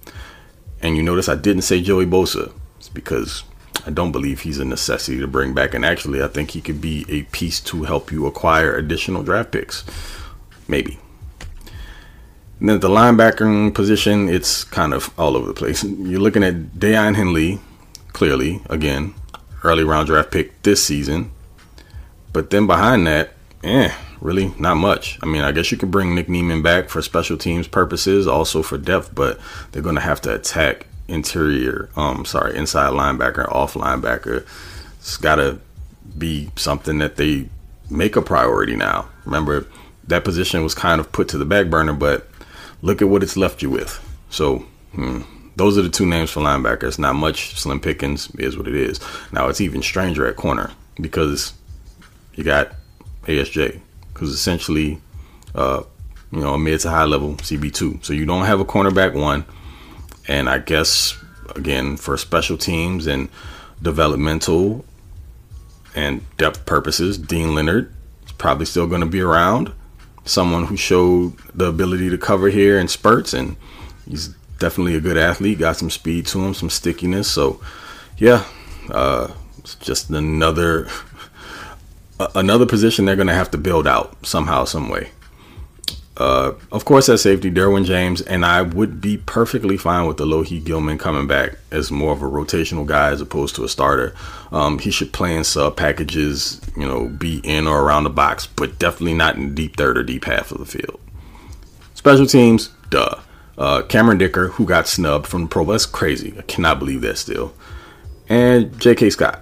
And 0.80 0.96
you 0.96 1.02
notice 1.02 1.28
I 1.28 1.34
didn't 1.34 1.62
say 1.62 1.82
Joey 1.82 2.06
Bosa. 2.06 2.52
It's 2.78 2.88
because 2.88 3.42
I 3.86 3.90
don't 3.90 4.12
believe 4.12 4.40
he's 4.40 4.58
a 4.58 4.64
necessity 4.64 5.18
to 5.20 5.26
bring 5.26 5.54
back. 5.54 5.74
And 5.74 5.84
actually, 5.84 6.22
I 6.22 6.28
think 6.28 6.52
he 6.52 6.60
could 6.60 6.80
be 6.80 7.04
a 7.08 7.22
piece 7.24 7.60
to 7.60 7.84
help 7.84 8.12
you 8.12 8.26
acquire 8.26 8.74
additional 8.74 9.22
draft 9.22 9.50
picks. 9.50 9.84
Maybe. 10.68 10.98
And 12.60 12.68
then 12.68 12.76
at 12.76 12.82
the 12.82 12.88
linebacker 12.88 13.74
position, 13.74 14.28
it's 14.28 14.62
kind 14.62 14.94
of 14.94 15.12
all 15.18 15.36
over 15.36 15.48
the 15.48 15.54
place. 15.54 15.82
You're 15.84 16.20
looking 16.20 16.44
at 16.44 16.74
Daiyan 16.74 17.16
Henley, 17.16 17.58
clearly, 18.12 18.62
again, 18.70 19.14
early 19.64 19.84
round 19.84 20.06
draft 20.06 20.30
pick 20.30 20.62
this 20.62 20.84
season. 20.84 21.32
But 22.32 22.50
then 22.50 22.66
behind 22.66 23.06
that, 23.08 23.34
eh, 23.64 23.92
really 24.20 24.54
not 24.58 24.76
much. 24.76 25.18
I 25.22 25.26
mean, 25.26 25.42
I 25.42 25.52
guess 25.52 25.72
you 25.72 25.76
could 25.76 25.90
bring 25.90 26.14
Nick 26.14 26.28
Niemann 26.28 26.62
back 26.62 26.88
for 26.88 27.02
special 27.02 27.36
teams 27.36 27.66
purposes, 27.66 28.26
also 28.26 28.62
for 28.62 28.78
depth, 28.78 29.12
but 29.14 29.40
they're 29.72 29.82
going 29.82 29.96
to 29.96 30.00
have 30.00 30.20
to 30.22 30.34
attack 30.34 30.86
interior, 31.12 31.90
um, 31.94 32.24
sorry, 32.24 32.56
inside 32.56 32.92
linebacker, 32.92 33.50
off 33.52 33.74
linebacker. 33.74 34.46
It's 34.98 35.16
got 35.16 35.36
to 35.36 35.60
be 36.16 36.50
something 36.56 36.98
that 36.98 37.16
they 37.16 37.48
make 37.90 38.16
a 38.16 38.22
priority 38.22 38.74
now. 38.74 39.08
Remember, 39.24 39.66
that 40.08 40.24
position 40.24 40.62
was 40.62 40.74
kind 40.74 41.00
of 41.00 41.12
put 41.12 41.28
to 41.28 41.38
the 41.38 41.44
back 41.44 41.68
burner, 41.68 41.92
but 41.92 42.28
look 42.80 43.02
at 43.02 43.08
what 43.08 43.22
it's 43.22 43.36
left 43.36 43.62
you 43.62 43.70
with. 43.70 44.00
So, 44.30 44.60
hmm, 44.94 45.22
those 45.56 45.76
are 45.76 45.82
the 45.82 45.90
two 45.90 46.06
names 46.06 46.30
for 46.30 46.40
linebackers. 46.40 46.98
Not 46.98 47.14
much. 47.14 47.58
Slim 47.60 47.78
Pickens 47.78 48.34
is 48.36 48.56
what 48.56 48.66
it 48.66 48.74
is. 48.74 48.98
Now, 49.32 49.48
it's 49.48 49.60
even 49.60 49.82
stranger 49.82 50.26
at 50.26 50.36
corner 50.36 50.70
because 51.00 51.52
you 52.34 52.42
got 52.42 52.72
ASJ, 53.24 53.80
because 54.12 54.30
essentially, 54.30 54.98
uh, 55.54 55.82
you 56.30 56.40
know, 56.40 56.54
a 56.54 56.58
mid 56.58 56.80
to 56.80 56.90
high 56.90 57.04
level 57.04 57.34
CB2. 57.34 58.02
So 58.02 58.14
you 58.14 58.24
don't 58.24 58.46
have 58.46 58.60
a 58.60 58.64
cornerback 58.64 59.12
one 59.12 59.44
and 60.28 60.48
I 60.48 60.58
guess 60.58 61.16
again 61.54 61.96
for 61.96 62.16
special 62.16 62.56
teams 62.56 63.06
and 63.06 63.28
developmental 63.80 64.84
and 65.94 66.24
depth 66.38 66.64
purposes, 66.64 67.18
Deane 67.18 67.54
Leonard 67.54 67.92
is 68.24 68.32
probably 68.32 68.66
still 68.66 68.86
going 68.86 69.00
to 69.00 69.06
be 69.06 69.20
around. 69.20 69.72
Someone 70.24 70.66
who 70.66 70.76
showed 70.76 71.36
the 71.54 71.66
ability 71.66 72.08
to 72.10 72.18
cover 72.18 72.48
here 72.48 72.78
in 72.78 72.88
spurts, 72.88 73.34
and 73.34 73.56
he's 74.08 74.28
definitely 74.58 74.94
a 74.94 75.00
good 75.00 75.16
athlete. 75.16 75.58
Got 75.58 75.76
some 75.76 75.90
speed 75.90 76.26
to 76.28 76.40
him, 76.44 76.54
some 76.54 76.70
stickiness. 76.70 77.28
So, 77.28 77.60
yeah, 78.16 78.44
uh, 78.90 79.32
it's 79.58 79.74
just 79.74 80.10
another 80.10 80.88
another 82.34 82.66
position 82.66 83.04
they're 83.04 83.16
going 83.16 83.28
to 83.28 83.34
have 83.34 83.50
to 83.50 83.58
build 83.58 83.86
out 83.86 84.24
somehow, 84.24 84.64
some 84.64 84.88
way. 84.88 85.10
Uh, 86.22 86.54
of 86.70 86.84
course, 86.84 87.08
at 87.08 87.18
safety, 87.18 87.50
Derwin 87.50 87.84
James, 87.84 88.20
and 88.20 88.44
I 88.44 88.62
would 88.62 89.00
be 89.00 89.16
perfectly 89.16 89.76
fine 89.76 90.06
with 90.06 90.18
Alohi 90.18 90.62
Gilman 90.64 90.96
coming 90.96 91.26
back 91.26 91.56
as 91.72 91.90
more 91.90 92.12
of 92.12 92.22
a 92.22 92.30
rotational 92.30 92.86
guy 92.86 93.10
as 93.10 93.20
opposed 93.20 93.56
to 93.56 93.64
a 93.64 93.68
starter. 93.68 94.14
Um, 94.52 94.78
he 94.78 94.92
should 94.92 95.12
play 95.12 95.36
in 95.36 95.42
sub 95.42 95.76
packages, 95.76 96.60
you 96.76 96.86
know, 96.86 97.08
be 97.08 97.38
in 97.42 97.66
or 97.66 97.82
around 97.82 98.04
the 98.04 98.10
box, 98.10 98.46
but 98.46 98.78
definitely 98.78 99.14
not 99.14 99.34
in 99.34 99.56
deep 99.56 99.76
third 99.76 99.98
or 99.98 100.04
deep 100.04 100.24
half 100.24 100.52
of 100.52 100.58
the 100.58 100.64
field. 100.64 101.00
Special 101.94 102.26
teams, 102.26 102.68
duh. 102.88 103.18
Uh, 103.58 103.82
Cameron 103.82 104.18
Dicker, 104.18 104.46
who 104.46 104.64
got 104.64 104.86
snubbed 104.86 105.26
from 105.26 105.42
the 105.42 105.48
Pro 105.48 105.64
Bowl, 105.64 105.72
that's 105.72 105.86
crazy. 105.86 106.36
I 106.38 106.42
cannot 106.42 106.78
believe 106.78 107.00
that 107.00 107.18
still. 107.18 107.52
And 108.28 108.78
J.K. 108.80 109.10
Scott, 109.10 109.40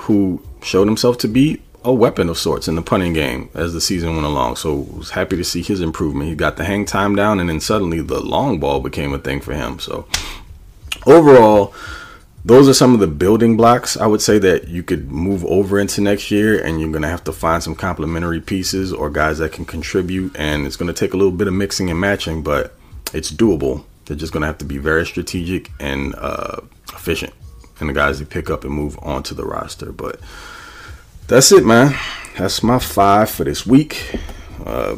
who 0.00 0.42
showed 0.62 0.86
himself 0.86 1.16
to 1.18 1.28
be 1.28 1.62
a 1.84 1.92
weapon 1.92 2.28
of 2.28 2.38
sorts 2.38 2.68
in 2.68 2.74
the 2.74 2.82
punting 2.82 3.12
game 3.12 3.48
as 3.54 3.72
the 3.72 3.80
season 3.80 4.14
went 4.14 4.26
along. 4.26 4.56
So 4.56 4.74
was 4.74 5.10
happy 5.10 5.36
to 5.36 5.44
see 5.44 5.62
his 5.62 5.80
improvement. 5.80 6.28
He 6.28 6.34
got 6.34 6.56
the 6.56 6.64
hang 6.64 6.84
time 6.84 7.16
down, 7.16 7.40
and 7.40 7.48
then 7.48 7.60
suddenly 7.60 8.00
the 8.00 8.20
long 8.20 8.60
ball 8.60 8.80
became 8.80 9.14
a 9.14 9.18
thing 9.18 9.40
for 9.40 9.54
him. 9.54 9.78
So 9.78 10.06
overall, 11.06 11.74
those 12.44 12.68
are 12.68 12.74
some 12.74 12.94
of 12.94 13.00
the 13.00 13.06
building 13.06 13.56
blocks 13.56 13.96
I 13.96 14.06
would 14.06 14.22
say 14.22 14.38
that 14.38 14.68
you 14.68 14.82
could 14.82 15.10
move 15.10 15.44
over 15.44 15.78
into 15.78 16.00
next 16.00 16.30
year, 16.30 16.62
and 16.62 16.80
you're 16.80 16.90
going 16.90 17.02
to 17.02 17.08
have 17.08 17.24
to 17.24 17.32
find 17.32 17.62
some 17.62 17.74
complementary 17.74 18.40
pieces 18.40 18.92
or 18.92 19.10
guys 19.10 19.38
that 19.38 19.52
can 19.52 19.64
contribute. 19.64 20.36
And 20.36 20.66
it's 20.66 20.76
going 20.76 20.92
to 20.92 20.98
take 20.98 21.14
a 21.14 21.16
little 21.16 21.32
bit 21.32 21.48
of 21.48 21.54
mixing 21.54 21.90
and 21.90 22.00
matching, 22.00 22.42
but 22.42 22.76
it's 23.12 23.30
doable. 23.30 23.84
They're 24.04 24.16
just 24.16 24.32
going 24.32 24.42
to 24.42 24.46
have 24.46 24.58
to 24.58 24.64
be 24.64 24.78
very 24.78 25.06
strategic 25.06 25.70
and 25.78 26.14
uh, 26.16 26.60
efficient, 26.92 27.32
and 27.78 27.88
the 27.88 27.92
guys 27.94 28.18
they 28.18 28.24
pick 28.24 28.50
up 28.50 28.64
and 28.64 28.72
move 28.72 28.98
onto 29.00 29.34
the 29.34 29.44
roster. 29.44 29.92
But 29.92 30.20
that's 31.30 31.52
it, 31.52 31.64
man. 31.64 31.94
That's 32.36 32.60
my 32.60 32.80
five 32.80 33.30
for 33.30 33.44
this 33.44 33.64
week. 33.64 34.18
Uh, 34.66 34.96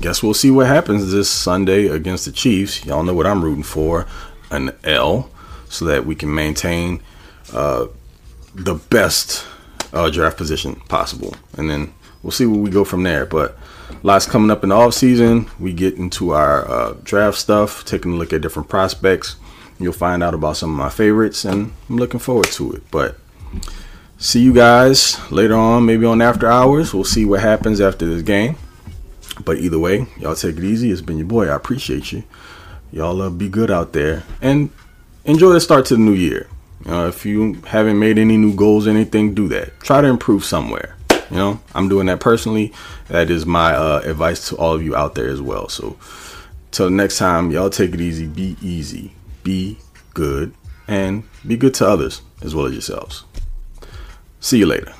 guess 0.00 0.20
we'll 0.20 0.34
see 0.34 0.50
what 0.50 0.66
happens 0.66 1.12
this 1.12 1.30
Sunday 1.30 1.86
against 1.86 2.24
the 2.24 2.32
Chiefs. 2.32 2.84
Y'all 2.84 3.04
know 3.04 3.14
what 3.14 3.24
I'm 3.24 3.42
rooting 3.42 3.62
for 3.62 4.08
an 4.50 4.72
L 4.82 5.30
so 5.68 5.84
that 5.84 6.04
we 6.04 6.16
can 6.16 6.34
maintain 6.34 7.00
uh, 7.52 7.86
the 8.52 8.74
best 8.74 9.46
uh, 9.92 10.10
draft 10.10 10.36
position 10.36 10.74
possible. 10.88 11.36
And 11.56 11.70
then 11.70 11.94
we'll 12.24 12.32
see 12.32 12.46
where 12.46 12.58
we 12.58 12.70
go 12.70 12.82
from 12.82 13.04
there. 13.04 13.24
But 13.24 13.56
lots 14.02 14.26
coming 14.26 14.50
up 14.50 14.64
in 14.64 14.70
the 14.70 14.74
off 14.74 14.94
season. 14.94 15.48
We 15.60 15.72
get 15.72 15.94
into 15.94 16.30
our 16.30 16.68
uh, 16.68 16.96
draft 17.04 17.38
stuff, 17.38 17.84
taking 17.84 18.14
a 18.14 18.16
look 18.16 18.32
at 18.32 18.40
different 18.40 18.68
prospects. 18.68 19.36
You'll 19.78 19.92
find 19.92 20.20
out 20.20 20.34
about 20.34 20.56
some 20.56 20.70
of 20.70 20.76
my 20.76 20.88
favorites, 20.88 21.44
and 21.44 21.72
I'm 21.88 21.96
looking 21.96 22.18
forward 22.18 22.46
to 22.46 22.72
it. 22.72 22.82
But 22.90 23.18
see 24.18 24.40
you 24.40 24.52
guys 24.52 25.18
later 25.30 25.54
on, 25.54 25.86
maybe 25.86 26.06
on 26.06 26.22
after 26.22 26.50
hours. 26.50 26.94
We'll 26.94 27.04
see 27.04 27.24
what 27.24 27.40
happens 27.40 27.80
after 27.80 28.06
this 28.06 28.22
game. 28.22 28.56
But 29.44 29.58
either 29.58 29.78
way, 29.78 30.06
y'all 30.18 30.34
take 30.34 30.56
it 30.56 30.64
easy. 30.64 30.90
It's 30.90 31.00
been 31.00 31.18
your 31.18 31.26
boy. 31.26 31.48
I 31.48 31.56
appreciate 31.56 32.12
you. 32.12 32.22
Y'all 32.92 33.20
uh, 33.22 33.30
be 33.30 33.48
good 33.48 33.70
out 33.70 33.92
there 33.92 34.22
and 34.40 34.70
enjoy 35.24 35.52
the 35.52 35.60
start 35.60 35.86
to 35.86 35.94
the 35.94 36.00
new 36.00 36.12
year. 36.12 36.48
Uh, 36.86 37.06
if 37.06 37.24
you 37.24 37.54
haven't 37.66 37.98
made 37.98 38.18
any 38.18 38.36
new 38.36 38.54
goals 38.54 38.86
or 38.86 38.90
anything, 38.90 39.34
do 39.34 39.48
that. 39.48 39.80
Try 39.80 40.00
to 40.00 40.06
improve 40.06 40.44
somewhere. 40.44 40.96
You 41.30 41.36
know, 41.36 41.60
I'm 41.74 41.88
doing 41.88 42.06
that 42.06 42.20
personally. 42.20 42.72
That 43.08 43.30
is 43.30 43.46
my 43.46 43.72
uh, 43.72 44.02
advice 44.04 44.48
to 44.50 44.56
all 44.56 44.74
of 44.74 44.82
you 44.82 44.94
out 44.94 45.14
there 45.14 45.28
as 45.28 45.40
well. 45.40 45.68
So, 45.68 45.96
till 46.70 46.90
next 46.90 47.18
time, 47.18 47.50
y'all 47.50 47.70
take 47.70 47.94
it 47.94 48.00
easy. 48.00 48.26
Be 48.26 48.56
easy. 48.60 49.12
Be 49.42 49.78
good. 50.12 50.54
And 50.86 51.24
be 51.46 51.56
good 51.56 51.74
to 51.74 51.88
others 51.88 52.20
as 52.42 52.54
well 52.54 52.66
as 52.66 52.72
yourselves. 52.72 53.24
See 54.44 54.58
you 54.58 54.66
later. 54.66 54.92